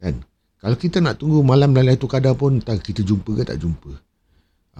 Kan? 0.00 0.24
Kalau 0.60 0.76
kita 0.76 1.00
nak 1.00 1.20
tunggu 1.20 1.44
malam 1.44 1.76
dalam 1.76 1.92
itu 1.92 2.08
kadar 2.08 2.32
pun 2.36 2.56
tak 2.60 2.80
kita 2.80 3.04
jumpa 3.04 3.36
ke 3.36 3.42
tak 3.44 3.60
jumpa. 3.60 3.92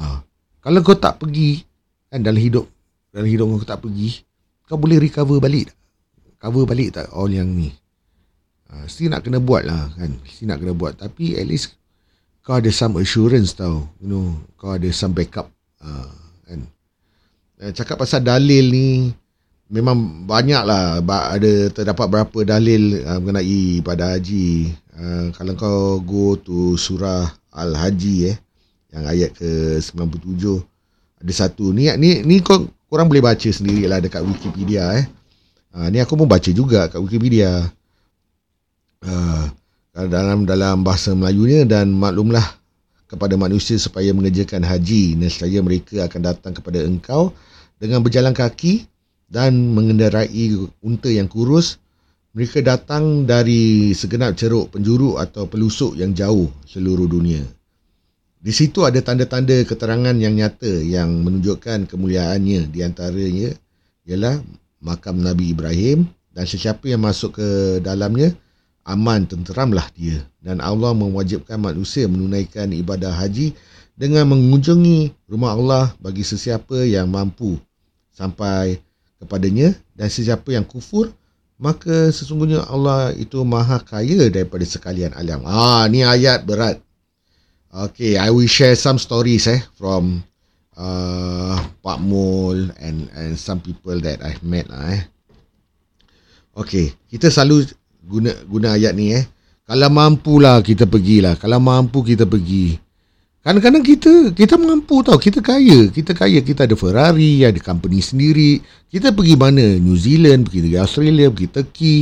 Ha. 0.01 0.23
kalau 0.65 0.81
kau 0.81 0.97
tak 0.97 1.21
pergi 1.21 1.61
kan 2.09 2.25
dalam 2.25 2.41
hidup 2.41 2.65
dalam 3.13 3.29
hidup 3.29 3.53
kau 3.53 3.69
tak 3.69 3.85
pergi 3.85 4.23
kau 4.65 4.79
boleh 4.81 5.03
recover 5.03 5.43
balik 5.43 5.69
cover 6.41 6.65
balik 6.65 6.97
tak 6.97 7.13
all 7.13 7.29
yang 7.29 7.53
ni? 7.53 7.69
Ha. 8.73 8.89
still 8.89 9.13
nak 9.13 9.21
kena 9.21 9.45
buat 9.45 9.69
lah 9.69 9.93
kan? 9.93 10.17
Still 10.25 10.49
nak 10.49 10.65
kena 10.65 10.73
buat. 10.73 10.97
Tapi 10.97 11.37
at 11.37 11.45
least 11.45 11.77
kau 12.41 12.57
ada 12.57 12.73
some 12.73 12.97
assurance 12.97 13.53
tau 13.53 13.93
you 14.01 14.09
know. 14.09 14.41
Kau 14.57 14.73
ada 14.73 14.89
some 14.89 15.13
backup 15.13 15.53
ha. 15.85 16.09
kan 16.49 16.65
eh, 17.61 17.73
cakap 17.77 18.01
pasal 18.01 18.25
dalil 18.25 18.73
ni 18.73 19.13
memang 19.71 20.27
banyak 20.27 20.63
lah 20.67 20.99
ada 21.05 21.53
terdapat 21.71 22.07
berapa 22.11 22.39
dalil 22.43 23.07
uh, 23.07 23.23
mengenai 23.23 23.79
pada 23.87 24.19
haji. 24.19 24.75
Uh, 24.91 25.31
kalau 25.33 25.55
kau 25.55 25.81
go 26.03 26.35
to 26.37 26.75
surah 26.75 27.31
Al-Haji 27.55 28.35
eh 28.35 28.37
yang 28.91 29.07
ayat 29.07 29.31
ke 29.39 29.79
97 29.79 31.23
ada 31.23 31.33
satu. 31.33 31.71
Ni 31.71 31.87
ni 31.95 32.27
ni 32.27 32.43
kau 32.43 32.67
korang 32.91 33.07
boleh 33.07 33.23
baca 33.23 33.47
sendirilah 33.47 34.03
dekat 34.03 34.27
Wikipedia 34.27 34.99
eh. 34.99 35.07
Uh, 35.71 35.87
ni 35.87 36.03
aku 36.03 36.19
pun 36.19 36.27
baca 36.27 36.51
juga 36.51 36.91
kat 36.91 36.99
Wikipedia. 36.99 37.71
Uh, 39.01 39.47
dalam 39.95 40.45
dalam 40.47 40.83
bahasa 40.83 41.15
Melayunya 41.15 41.67
dan 41.67 41.95
maklumlah 41.95 42.43
kepada 43.07 43.35
manusia 43.39 43.79
supaya 43.79 44.11
mengerjakan 44.11 44.67
haji. 44.67 45.15
Nescaya 45.15 45.63
mereka 45.63 46.11
akan 46.11 46.21
datang 46.27 46.53
kepada 46.59 46.83
engkau 46.83 47.31
dengan 47.81 48.05
berjalan 48.05 48.37
kaki 48.37 48.85
dan 49.33 49.73
mengendarai 49.73 50.53
unta 50.85 51.09
yang 51.09 51.27
kurus, 51.27 51.81
mereka 52.37 52.61
datang 52.63 53.25
dari 53.25 53.91
segenap 53.97 54.37
ceruk 54.37 54.77
penjuru 54.77 55.17
atau 55.17 55.49
pelusuk 55.49 55.97
yang 55.97 56.13
jauh 56.13 56.53
seluruh 56.69 57.09
dunia. 57.09 57.43
Di 58.41 58.53
situ 58.53 58.85
ada 58.85 59.01
tanda-tanda 59.01 59.65
keterangan 59.65 60.15
yang 60.17 60.37
nyata 60.37 60.81
yang 60.85 61.25
menunjukkan 61.25 61.89
kemuliaannya 61.89 62.69
di 62.69 62.81
antaranya 62.85 63.53
ialah 64.07 64.41
makam 64.81 65.21
Nabi 65.21 65.53
Ibrahim 65.53 66.09
dan 66.33 66.45
sesiapa 66.49 66.89
yang 66.89 67.05
masuk 67.05 67.37
ke 67.37 67.49
dalamnya 67.85 68.33
aman 68.89 69.29
tenteramlah 69.29 69.85
dia 69.93 70.25
dan 70.41 70.65
Allah 70.65 70.97
mewajibkan 70.97 71.61
manusia 71.61 72.09
menunaikan 72.09 72.73
ibadah 72.73 73.13
haji 73.13 73.53
dengan 73.93 74.25
mengunjungi 74.33 75.29
rumah 75.29 75.53
Allah 75.53 75.85
bagi 76.01 76.25
sesiapa 76.25 76.89
yang 76.89 77.13
mampu 77.13 77.61
sampai 78.21 78.77
kepadanya 79.17 79.73
dan 79.97 80.13
sesiapa 80.13 80.53
yang 80.53 80.69
kufur 80.69 81.09
maka 81.61 82.09
sesungguhnya 82.09 82.65
Allah 82.69 83.13
itu 83.17 83.41
maha 83.45 83.81
kaya 83.85 84.33
daripada 84.33 84.65
sekalian 84.65 85.13
alam. 85.13 85.45
Ah 85.45 85.85
ni 85.89 86.01
ayat 86.01 86.49
berat. 86.49 86.81
Okay, 87.71 88.17
I 88.17 88.33
will 88.33 88.49
share 88.49 88.75
some 88.75 88.97
stories 88.97 89.47
eh 89.47 89.61
from 89.77 90.25
uh, 90.75 91.61
Pak 91.85 92.01
Mul 92.01 92.73
and 92.81 93.13
and 93.13 93.37
some 93.37 93.61
people 93.61 94.01
that 94.01 94.25
I've 94.25 94.43
met 94.43 94.73
lah 94.73 94.97
eh. 94.97 95.05
Okay, 96.57 96.97
kita 97.13 97.29
selalu 97.29 97.69
guna 98.03 98.33
guna 98.49 98.75
ayat 98.75 98.97
ni 98.97 99.13
eh. 99.15 99.25
Kalau 99.69 99.87
mampulah 99.87 100.59
kita 100.65 100.89
pergilah. 100.89 101.39
Kalau 101.39 101.63
mampu 101.63 102.03
kita 102.03 102.27
pergi. 102.27 102.75
Kadang-kadang 103.41 103.81
kita 103.81 104.37
kita 104.37 104.61
mampu 104.61 105.01
tau, 105.01 105.17
kita 105.17 105.41
kaya, 105.41 105.89
kita 105.89 106.13
kaya, 106.13 106.45
kita 106.45 106.69
ada 106.69 106.77
Ferrari, 106.77 107.41
ada 107.41 107.57
company 107.57 108.05
sendiri. 108.05 108.61
Kita 108.93 109.17
pergi 109.17 109.33
mana? 109.33 109.81
New 109.81 109.97
Zealand, 109.97 110.45
pergi 110.45 110.61
negara 110.69 110.85
Australia, 110.85 111.33
pergi 111.33 111.49
Turkey. 111.49 111.99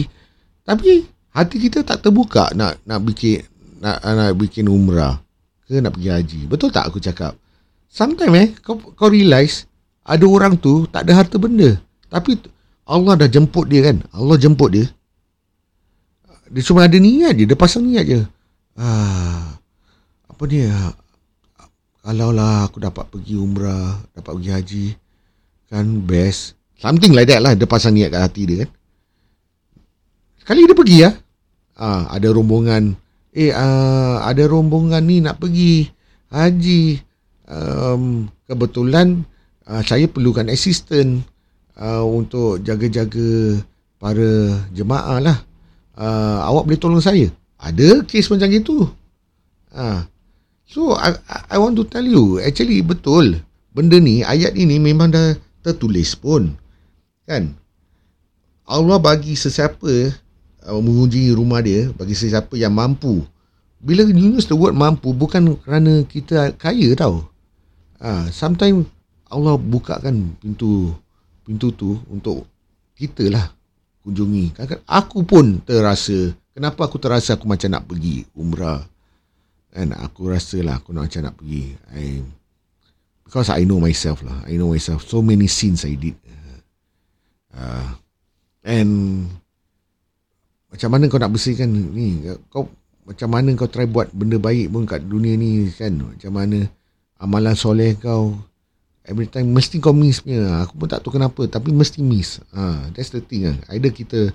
Tapi 0.66 1.06
hati 1.30 1.56
kita 1.62 1.86
tak 1.86 2.02
terbuka 2.02 2.50
nak 2.58 2.82
nak 2.82 3.06
bikin 3.06 3.46
nak 3.78 4.02
nak 4.02 4.34
bikin 4.34 4.66
umrah 4.66 5.22
ke 5.70 5.78
nak 5.78 5.94
pergi 5.94 6.10
haji. 6.10 6.40
Betul 6.50 6.74
tak 6.74 6.90
aku 6.90 6.98
cakap? 6.98 7.38
Sometimes 7.86 8.34
eh 8.34 8.48
kau 8.58 8.74
kau 8.74 9.06
realize 9.06 9.70
ada 10.02 10.26
orang 10.26 10.58
tu 10.58 10.90
tak 10.90 11.06
ada 11.06 11.22
harta 11.22 11.38
benda. 11.38 11.78
Tapi 12.10 12.34
Allah 12.82 13.14
dah 13.14 13.30
jemput 13.30 13.70
dia 13.70 13.86
kan. 13.92 14.02
Allah 14.10 14.34
jemput 14.34 14.74
dia. 14.74 14.90
Dia 16.50 16.62
cuma 16.66 16.88
ada 16.88 16.96
niat 16.96 17.36
je, 17.36 17.44
dia 17.44 17.54
pasang 17.54 17.84
niat 17.84 18.04
je. 18.08 18.20
Ah, 18.74 19.60
apa 20.26 20.42
dia? 20.48 20.72
Kalau 22.02 22.30
lah 22.30 22.70
aku 22.70 22.78
dapat 22.78 23.04
pergi 23.10 23.34
umrah, 23.36 23.98
dapat 24.14 24.32
pergi 24.38 24.50
haji, 24.50 24.86
kan 25.68 25.86
best. 26.06 26.56
Something 26.78 27.12
like 27.12 27.26
that 27.26 27.42
lah, 27.42 27.58
dia 27.58 27.66
pasang 27.66 27.98
niat 27.98 28.14
kat 28.14 28.22
hati 28.22 28.42
dia 28.46 28.56
kan. 28.64 28.70
Sekali 30.40 30.64
dia 30.64 30.76
pergi 30.78 30.96
ya. 31.04 31.10
Ah, 31.78 32.10
ada 32.10 32.30
rombongan, 32.30 32.94
eh 33.34 33.50
ah, 33.54 34.22
ada 34.26 34.46
rombongan 34.46 35.02
ni 35.04 35.22
nak 35.22 35.42
pergi 35.42 35.90
haji. 36.30 37.02
Um, 37.48 38.28
kebetulan 38.44 39.24
uh, 39.64 39.80
saya 39.80 40.04
perlukan 40.04 40.52
assistant 40.52 41.24
uh, 41.80 42.04
untuk 42.04 42.60
jaga-jaga 42.60 43.56
para 43.96 44.60
jemaah 44.72 45.16
lah. 45.16 45.38
Uh, 45.98 46.44
awak 46.44 46.68
boleh 46.68 46.80
tolong 46.80 47.02
saya? 47.02 47.32
Ada 47.58 48.04
kes 48.04 48.30
macam 48.30 48.48
itu. 48.52 48.86
Ah, 49.72 50.06
So 50.68 50.92
I, 51.00 51.16
I 51.48 51.56
want 51.56 51.80
to 51.80 51.88
tell 51.88 52.04
you 52.04 52.36
Actually 52.44 52.84
betul. 52.84 53.40
Benda 53.72 53.96
ni 53.96 54.20
Ayat 54.20 54.52
ini 54.52 54.76
memang 54.76 55.08
dah 55.08 55.32
Tertulis 55.64 56.12
pun. 56.12 56.54
Kan? 57.24 57.56
Allah 58.68 59.00
bagi 59.00 59.32
sesiapa 59.32 60.12
uh, 60.68 60.80
Mengunjungi 60.84 61.32
rumah 61.32 61.64
dia 61.64 61.88
Bagi 61.96 62.12
sesiapa 62.12 62.52
yang 62.60 62.76
mampu. 62.76 63.24
Bila 63.80 64.04
you 64.04 64.36
use 64.36 64.44
the 64.44 64.52
word 64.52 64.76
mampu 64.76 65.16
Bukan 65.16 65.56
kerana 65.64 66.04
kita 66.04 66.52
kaya 66.60 66.92
tau. 66.92 67.24
Ha, 68.04 68.28
Sometimes 68.28 68.84
Allah 69.32 69.56
bukakan 69.56 70.36
pintu 70.36 70.92
Pintu 71.48 71.72
tu 71.72 71.96
Untuk 72.12 72.44
Kita 72.92 73.24
lah 73.32 73.48
Kunjungi. 74.04 74.52
Aku 74.84 75.24
pun 75.24 75.64
terasa 75.64 76.36
Kenapa 76.52 76.84
aku 76.84 77.00
terasa 77.00 77.40
Aku 77.40 77.48
macam 77.48 77.72
nak 77.72 77.88
pergi 77.88 78.28
Umrah 78.36 78.97
And 79.76 79.92
aku 79.92 80.32
rasa 80.32 80.60
lah 80.64 80.80
aku 80.80 80.96
nak 80.96 81.12
macam 81.12 81.22
nak 81.28 81.36
pergi. 81.36 81.76
I, 81.92 82.24
because 83.24 83.52
I 83.52 83.68
know 83.68 83.82
myself 83.82 84.24
lah. 84.24 84.44
I 84.48 84.56
know 84.56 84.72
myself. 84.72 85.04
So 85.04 85.20
many 85.20 85.50
sins 85.50 85.84
I 85.84 85.94
did. 85.98 86.16
Uh, 87.52 87.90
and 88.64 88.90
macam 90.68 90.88
mana 90.92 91.08
kau 91.08 91.20
nak 91.20 91.32
bersihkan 91.32 91.68
ni? 91.68 92.22
Kau 92.52 92.68
macam 93.08 93.28
mana 93.32 93.52
kau 93.56 93.68
try 93.68 93.88
buat 93.88 94.12
benda 94.12 94.36
baik 94.36 94.68
pun 94.68 94.84
kat 94.84 95.04
dunia 95.04 95.32
ni 95.34 95.68
kan? 95.72 95.96
Macam 95.96 96.32
mana 96.32 96.68
amalan 97.18 97.56
soleh 97.56 97.96
kau 97.96 98.36
every 99.08 99.26
time 99.26 99.48
mesti 99.50 99.80
kau 99.80 99.96
miss 99.96 100.20
punya. 100.20 100.64
Aku 100.64 100.76
pun 100.76 100.88
tak 100.88 101.00
tahu 101.00 101.16
kenapa 101.16 101.48
tapi 101.48 101.72
mesti 101.72 102.04
miss. 102.04 102.44
Ha, 102.52 102.92
that's 102.92 103.10
the 103.10 103.24
thing 103.24 103.48
lah. 103.48 103.56
Either 103.72 103.90
kita 103.90 104.28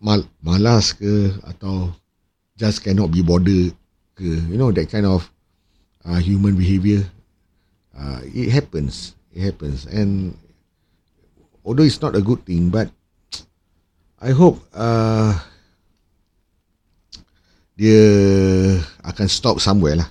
mal- 0.00 0.28
malas 0.40 0.96
ke 0.96 1.36
atau 1.44 1.92
just 2.56 2.80
cannot 2.80 3.12
be 3.12 3.20
bothered 3.20 3.76
ke 4.14 4.26
you 4.50 4.58
know 4.58 4.70
that 4.70 4.86
kind 4.86 5.06
of 5.06 5.26
uh, 6.06 6.18
human 6.22 6.54
behavior 6.54 7.02
uh, 7.98 8.22
it 8.30 8.50
happens 8.50 9.14
it 9.34 9.42
happens. 9.42 9.84
And 9.90 10.38
although 11.66 11.82
it's 11.82 12.00
not 12.00 12.14
a 12.14 12.22
good 12.22 12.46
thing 12.46 12.70
but 12.70 12.88
I 14.22 14.30
hope 14.30 14.62
uh, 14.72 15.34
dia 17.74 18.00
akan 19.02 19.26
stop 19.26 19.58
somewhere 19.58 19.98
lah. 19.98 20.08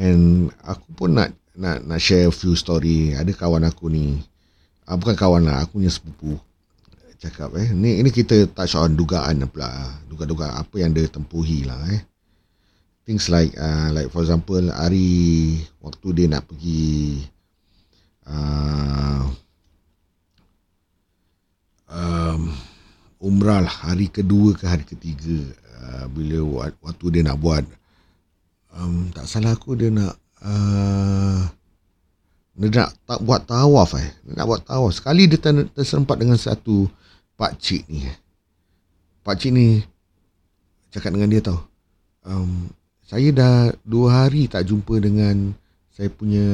And 0.00 0.48
aku 0.64 0.88
pun 0.96 1.14
nak 1.14 1.36
nak 1.52 1.84
nak 1.84 2.00
share 2.00 2.32
a 2.32 2.34
few 2.34 2.56
story. 2.56 3.12
Ada 3.12 3.36
kawan 3.36 3.68
aku 3.68 3.92
ni. 3.92 4.16
Uh, 4.88 4.96
bukan 4.96 5.14
kawan 5.14 5.44
lah 5.44 5.62
aku 5.62 5.78
punya 5.78 5.92
sepupu 5.92 6.40
cakap 7.20 7.52
eh 7.60 7.68
ni 7.76 8.00
ini 8.00 8.08
kita 8.08 8.48
touch 8.48 8.72
on 8.80 8.96
dugaan 8.96 9.44
pula 9.52 9.68
duga-duga 10.08 10.56
apa 10.56 10.80
yang 10.80 10.96
dia 10.96 11.04
tempuhi 11.04 11.68
lah 11.68 11.76
eh 11.92 12.00
things 13.10 13.26
like 13.26 13.50
uh, 13.58 13.90
like 13.90 14.06
for 14.14 14.22
example 14.22 14.62
hari 14.70 15.58
waktu 15.82 16.14
dia 16.14 16.26
nak 16.30 16.46
pergi 16.46 17.26
uh, 18.22 19.26
um, 21.90 22.54
umrah 23.18 23.66
lah 23.66 23.74
hari 23.90 24.06
kedua 24.06 24.54
ke 24.54 24.62
hari 24.62 24.86
ketiga 24.86 25.42
uh, 25.82 26.06
bila 26.06 26.70
waktu 26.78 27.06
dia 27.10 27.26
nak 27.26 27.42
buat. 27.42 27.66
Um, 28.70 29.10
tak 29.10 29.26
salah 29.26 29.58
aku 29.58 29.74
dia 29.74 29.90
nak 29.90 30.14
uh, 30.46 31.50
dia 32.62 32.86
nak 32.86 32.94
tak 33.10 33.26
buat 33.26 33.42
tawaf 33.42 33.98
eh. 33.98 34.06
Dia 34.22 34.38
nak 34.38 34.46
buat 34.46 34.62
tawaf. 34.62 34.94
Sekali 34.94 35.26
dia 35.26 35.42
terserempat 35.74 36.14
dengan 36.14 36.38
satu 36.38 36.86
pak 37.34 37.58
cik 37.58 37.90
ni 37.90 38.06
pak 39.26 39.34
cik 39.34 39.50
ni 39.50 39.82
cakap 40.94 41.10
dengan 41.10 41.32
dia 41.32 41.40
tau 41.40 41.58
um, 42.28 42.68
saya 43.10 43.34
dah 43.34 43.74
dua 43.82 44.22
hari 44.22 44.46
tak 44.46 44.70
jumpa 44.70 45.02
dengan 45.02 45.50
saya 45.90 46.06
punya 46.14 46.46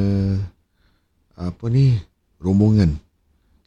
apa 1.36 1.68
ni 1.68 2.00
rombongan. 2.40 2.96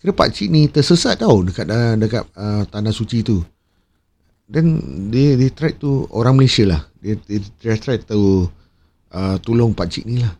Kira 0.02 0.10
pak 0.10 0.34
cik 0.34 0.50
ni 0.50 0.66
tersesat 0.66 1.22
tau 1.22 1.46
dekat 1.46 1.70
dekat 2.02 2.26
uh, 2.34 2.66
tanah 2.66 2.90
suci 2.90 3.22
tu. 3.22 3.46
Dan 4.50 4.82
dia 5.14 5.38
dia 5.38 5.54
try 5.54 5.78
tu 5.78 6.10
orang 6.10 6.34
Malaysia 6.34 6.66
lah. 6.66 6.82
Dia 6.98 7.14
dia, 7.30 7.38
dia 7.62 7.78
try 7.78 8.02
tu 8.02 8.50
uh, 9.14 9.36
tolong 9.46 9.70
pak 9.78 9.94
cik 9.94 10.10
ni 10.10 10.26
lah. 10.26 10.34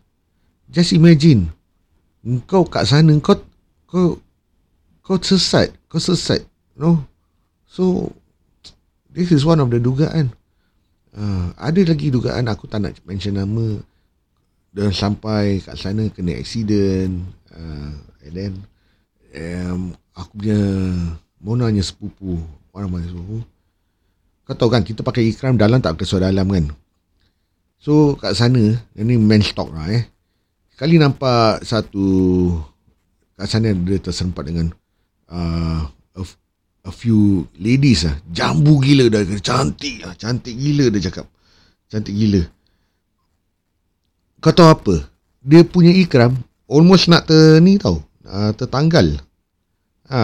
Just 0.66 0.90
imagine 0.90 1.54
kau 2.50 2.66
kat 2.66 2.82
sana 2.90 3.14
kau 3.22 3.38
kau 3.86 4.18
kau 5.06 5.22
sesat, 5.22 5.70
kau 5.86 6.02
sesat, 6.02 6.42
no? 6.74 7.06
So 7.70 8.10
this 9.06 9.30
is 9.30 9.46
one 9.46 9.62
of 9.62 9.70
the 9.70 9.78
dugaan. 9.78 10.34
Uh, 11.10 11.50
ada 11.58 11.80
lagi 11.82 12.12
dugaan 12.14 12.46
aku 12.46 12.70
tak 12.70 12.86
nak 12.86 12.98
mention 13.06 13.34
nama. 13.34 13.82
Dan 14.70 14.94
sampai 14.94 15.58
kat 15.58 15.74
sana 15.74 16.06
kena 16.14 16.38
accident 16.38 17.26
uh, 17.50 17.90
and 18.22 18.34
then 18.38 18.52
um, 19.34 19.80
aku 20.14 20.30
punya 20.38 20.62
monanya 21.42 21.82
sepupu 21.82 22.38
orang 22.70 22.86
mana 22.86 23.10
sepupu 23.10 23.42
kau 24.46 24.54
tahu 24.54 24.70
kan 24.70 24.82
kita 24.86 25.02
pakai 25.06 25.30
ikram 25.30 25.54
dalam 25.54 25.78
tak 25.78 25.98
kesuai 25.98 26.26
dalam 26.26 26.46
kan? 26.50 26.70
So 27.78 28.18
kat 28.18 28.34
sana 28.34 28.78
ini 28.98 29.14
main 29.14 29.42
stock 29.46 29.70
lah 29.70 29.90
eh. 29.90 30.06
Kali 30.74 30.98
nampak 30.98 31.62
satu 31.62 32.06
kat 33.38 33.46
sana 33.46 33.70
dia 33.74 33.98
terserempat 34.02 34.42
dengan 34.50 34.70
uh, 35.30 35.86
few 36.88 37.44
ladies 37.60 38.08
ah 38.08 38.16
jambu 38.32 38.80
gila 38.80 39.12
dah 39.12 39.20
cantik 39.44 40.00
ah 40.08 40.16
cantik 40.16 40.56
gila 40.56 40.88
dia 40.88 41.12
cakap. 41.12 41.28
Cantik 41.92 42.16
gila. 42.16 42.40
Kau 44.40 44.56
tahu 44.56 44.72
apa? 44.72 44.96
Dia 45.44 45.60
punya 45.68 45.92
ikram 45.92 46.40
almost 46.64 47.12
nak 47.12 47.28
ter 47.28 47.60
ni 47.60 47.76
tau. 47.76 48.00
Uh, 48.24 48.56
tertanggal. 48.56 49.20
Ha 50.08 50.22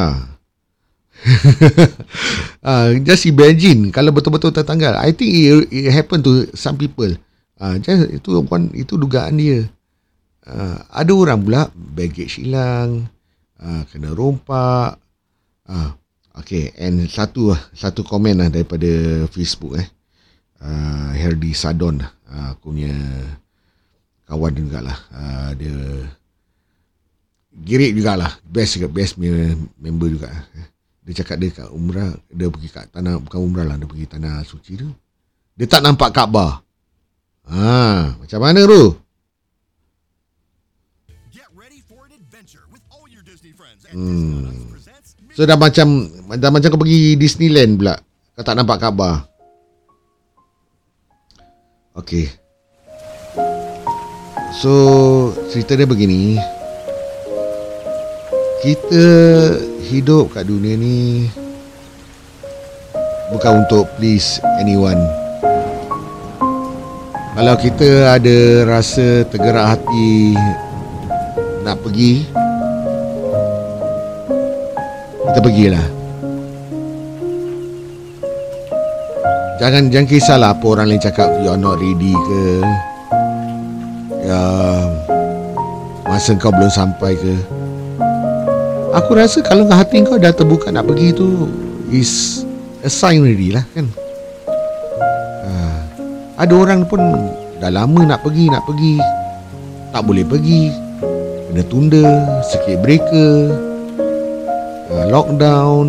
uh, 2.64 2.90
just 3.06 3.28
imagine 3.28 3.92
kalau 3.92 4.08
betul-betul 4.16 4.56
tertanggal. 4.56 4.96
I 4.96 5.12
think 5.12 5.30
it, 5.36 5.68
it 5.68 5.92
happen 5.92 6.24
to 6.24 6.48
some 6.56 6.80
people. 6.80 7.12
Ah 7.60 7.74
uh, 7.74 7.76
just 7.76 8.08
itu 8.08 8.40
one 8.40 8.72
itu 8.72 8.96
dugaan 8.96 9.36
dia. 9.36 9.68
Uh, 10.46 10.78
ada 10.88 11.12
orang 11.12 11.44
pula 11.44 11.68
baggage 11.74 12.40
hilang. 12.40 13.12
Uh, 13.60 13.84
kena 13.92 14.16
rompak. 14.16 14.96
Ah 15.66 15.72
uh, 15.72 15.90
Okay, 16.36 16.76
and 16.76 17.08
satu 17.08 17.56
satu 17.72 18.04
komen 18.04 18.44
lah 18.44 18.48
daripada 18.52 18.86
Facebook 19.32 19.80
eh. 19.80 19.88
Uh, 20.60 21.12
Herdi 21.16 21.52
Sadon 21.52 22.00
uh, 22.04 22.46
aku 22.52 22.72
punya 22.72 22.92
kawan 24.28 24.52
juga 24.52 24.84
lah. 24.84 24.98
Uh, 25.12 25.50
dia 25.56 25.76
girik 27.64 27.96
juga 27.96 28.20
lah. 28.20 28.32
Best 28.44 28.76
juga, 28.76 28.88
best 28.92 29.16
member 29.80 30.12
juga. 30.12 30.28
Dia 31.06 31.22
cakap 31.22 31.38
dia 31.38 31.54
kat 31.54 31.68
umrah, 31.70 32.12
dia 32.28 32.50
pergi 32.50 32.68
kat 32.68 32.90
tanah, 32.90 33.22
bukan 33.22 33.40
umrah 33.40 33.64
lah, 33.64 33.76
dia 33.78 33.88
pergi 33.88 34.06
tanah 34.10 34.42
suci 34.42 34.72
tu. 34.76 34.90
Dia 35.56 35.64
tak 35.70 35.86
nampak 35.86 36.12
Kaabah. 36.12 36.60
Ha, 37.46 38.18
macam 38.18 38.40
mana 38.42 38.66
tu? 38.66 39.05
Hmm. 43.92 44.72
So 45.36 45.44
dah 45.44 45.58
macam 45.58 45.88
dah 46.36 46.50
macam 46.50 46.68
kau 46.72 46.80
pergi 46.80 47.16
Disneyland 47.16 47.80
pula. 47.80 47.94
Kau 48.36 48.44
tak 48.44 48.56
nampak 48.56 48.80
khabar. 48.80 49.26
Okay. 51.96 52.28
So 54.56 54.72
cerita 55.52 55.76
dia 55.76 55.84
begini 55.84 56.40
Kita 58.64 59.04
hidup 59.84 60.32
kat 60.32 60.48
dunia 60.48 60.80
ni 60.80 61.28
Bukan 63.32 63.68
untuk 63.68 63.84
please 64.00 64.40
anyone 64.56 65.00
Kalau 67.36 67.54
kita 67.60 68.16
ada 68.16 68.64
rasa 68.64 69.28
tergerak 69.28 69.76
hati 69.76 70.32
Nak 71.66 71.82
pergi 71.82 72.22
Kita 75.26 75.38
pergilah 75.42 75.96
Jangan 79.56 79.88
jangan 79.88 80.04
kisahlah 80.06 80.50
apa 80.52 80.64
orang 80.68 80.92
lain 80.92 81.00
cakap 81.00 81.32
you're 81.40 81.56
not 81.56 81.80
ready 81.80 82.12
ke. 82.12 82.44
Ya 84.20 84.42
masa 86.04 86.36
kau 86.36 86.52
belum 86.52 86.68
sampai 86.68 87.16
ke. 87.16 87.34
Aku 88.92 89.16
rasa 89.16 89.40
kalau 89.40 89.64
hati 89.72 90.04
kau 90.04 90.20
dah 90.20 90.28
terbuka 90.28 90.68
nak 90.68 90.84
pergi 90.84 91.16
tu 91.16 91.48
is 91.88 92.44
a 92.84 92.92
sign 92.92 93.24
ready 93.24 93.56
lah 93.56 93.64
kan. 93.72 93.88
Ha, 95.48 95.50
ada 96.36 96.52
orang 96.52 96.84
pun 96.84 97.00
dah 97.56 97.72
lama 97.72 98.04
nak 98.04 98.20
pergi 98.20 98.52
nak 98.52 98.60
pergi 98.68 99.00
tak 99.88 100.04
boleh 100.04 100.24
pergi 100.28 100.85
kena 101.56 101.72
tunda 101.72 102.04
sikit 102.44 102.84
breaker 102.84 103.48
uh, 104.92 105.04
lockdown. 105.08 105.88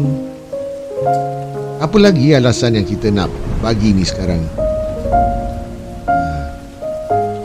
Apa 1.83 1.99
lagi 1.99 2.31
alasan 2.31 2.79
yang 2.79 2.87
kita 2.87 3.11
nak 3.11 3.27
bagi 3.59 3.91
ni 3.91 4.07
sekarang? 4.07 4.39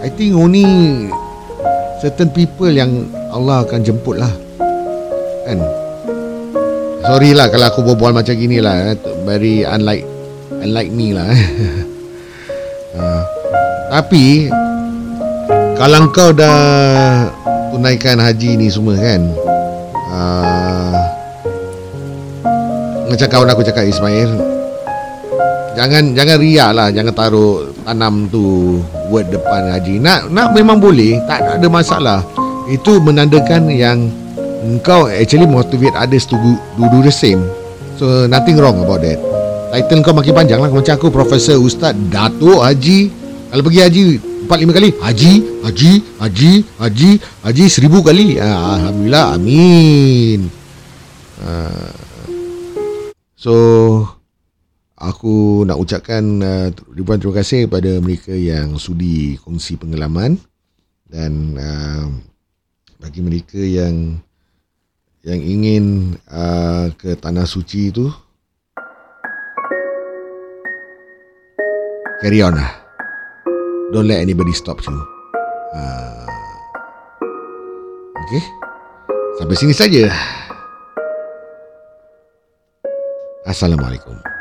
I 0.06 0.08
think 0.14 0.38
only 0.38 0.62
certain 1.98 2.30
people 2.30 2.70
yang 2.70 3.10
Allah 3.34 3.66
akan 3.66 3.82
jemput 3.82 4.22
lah. 4.22 4.30
Kan? 5.42 5.58
Sorry 7.02 7.34
lah 7.34 7.50
kalau 7.50 7.74
aku 7.74 7.82
berbual 7.82 8.14
macam 8.14 8.38
gini 8.38 8.62
lah 8.62 8.94
eh. 8.94 8.98
very 9.26 9.66
unlike 9.66 10.06
unlike 10.62 10.94
me 10.94 11.10
lah 11.10 11.26
uh, 12.94 13.22
tapi 13.90 14.46
kalau 15.74 16.06
kau 16.14 16.30
dah 16.30 17.41
tunaikan 17.72 18.20
haji 18.20 18.60
ni 18.60 18.68
semua 18.68 18.94
kan? 19.00 19.22
Uh, 20.12 21.00
macam 23.08 23.26
kawan 23.32 23.48
aku 23.48 23.64
cakap 23.64 23.88
Ismail 23.88 24.28
Jangan 25.72 26.12
jangan 26.12 26.36
riak 26.36 26.70
lah 26.76 26.88
Jangan 26.92 27.16
taruh 27.16 27.72
tanam 27.88 28.28
tu 28.28 28.76
Word 29.08 29.32
depan 29.32 29.72
haji. 29.72 29.96
Nak 30.00 30.28
nak 30.28 30.52
memang 30.52 30.80
boleh 30.80 31.16
Tak 31.24 31.60
ada 31.60 31.68
masalah. 31.72 32.20
Itu 32.68 33.00
menandakan 33.00 33.72
yang 33.72 34.12
Engkau 34.62 35.10
actually 35.10 35.48
motivate 35.48 35.90
others 35.98 36.22
to 36.22 36.38
do, 36.38 36.54
do 36.78 36.98
the 37.02 37.10
same. 37.10 37.42
So 37.98 38.30
nothing 38.30 38.62
wrong 38.62 38.78
about 38.78 39.02
that. 39.02 39.18
Title 39.74 40.06
kau 40.06 40.14
makin 40.14 40.38
panjang 40.38 40.62
lah. 40.62 40.70
Macam 40.70 40.94
aku 40.94 41.10
Profesor 41.10 41.58
Ustaz 41.58 41.98
Datuk 41.98 42.62
Haji. 42.62 43.10
Kalau 43.50 43.62
pergi 43.66 43.80
haji 43.82 44.02
Empat 44.42 44.58
lima 44.58 44.72
kali. 44.74 44.90
Haji 44.98 45.32
Haji 45.62 45.92
Haji 46.18 46.52
Haji 46.82 47.10
Haji 47.46 47.64
seribu 47.70 48.02
kali. 48.02 48.42
Ah, 48.42 48.76
Alhamdulillah 48.78 49.38
Amin. 49.38 50.50
Uh, 51.38 51.90
So 53.38 53.54
Aku 55.02 55.66
nak 55.66 55.82
ucapkan 55.82 56.22
uh, 56.38 56.70
ribuan 56.94 57.18
terima 57.18 57.42
kasih 57.42 57.66
kepada 57.66 57.98
mereka 57.98 58.30
yang 58.30 58.78
sudi 58.78 59.34
kongsi 59.42 59.74
pengalaman 59.74 60.38
dan 61.10 61.58
bagi 63.02 63.18
mereka 63.18 63.58
yang 63.58 64.22
yang 65.26 65.42
ingin 65.42 66.14
ke 66.94 67.18
tanah 67.18 67.50
suci 67.50 67.90
itu 67.90 68.14
carry 72.22 72.46
on 72.46 72.54
lah. 72.54 72.81
Don't 73.92 74.08
let 74.08 74.24
anybody 74.24 74.56
stop 74.56 74.80
you. 74.88 74.96
Uh, 75.76 76.24
okay. 78.24 78.42
Sampai 79.36 79.52
sini 79.52 79.76
saja. 79.76 80.08
Assalamualaikum. 83.44 84.31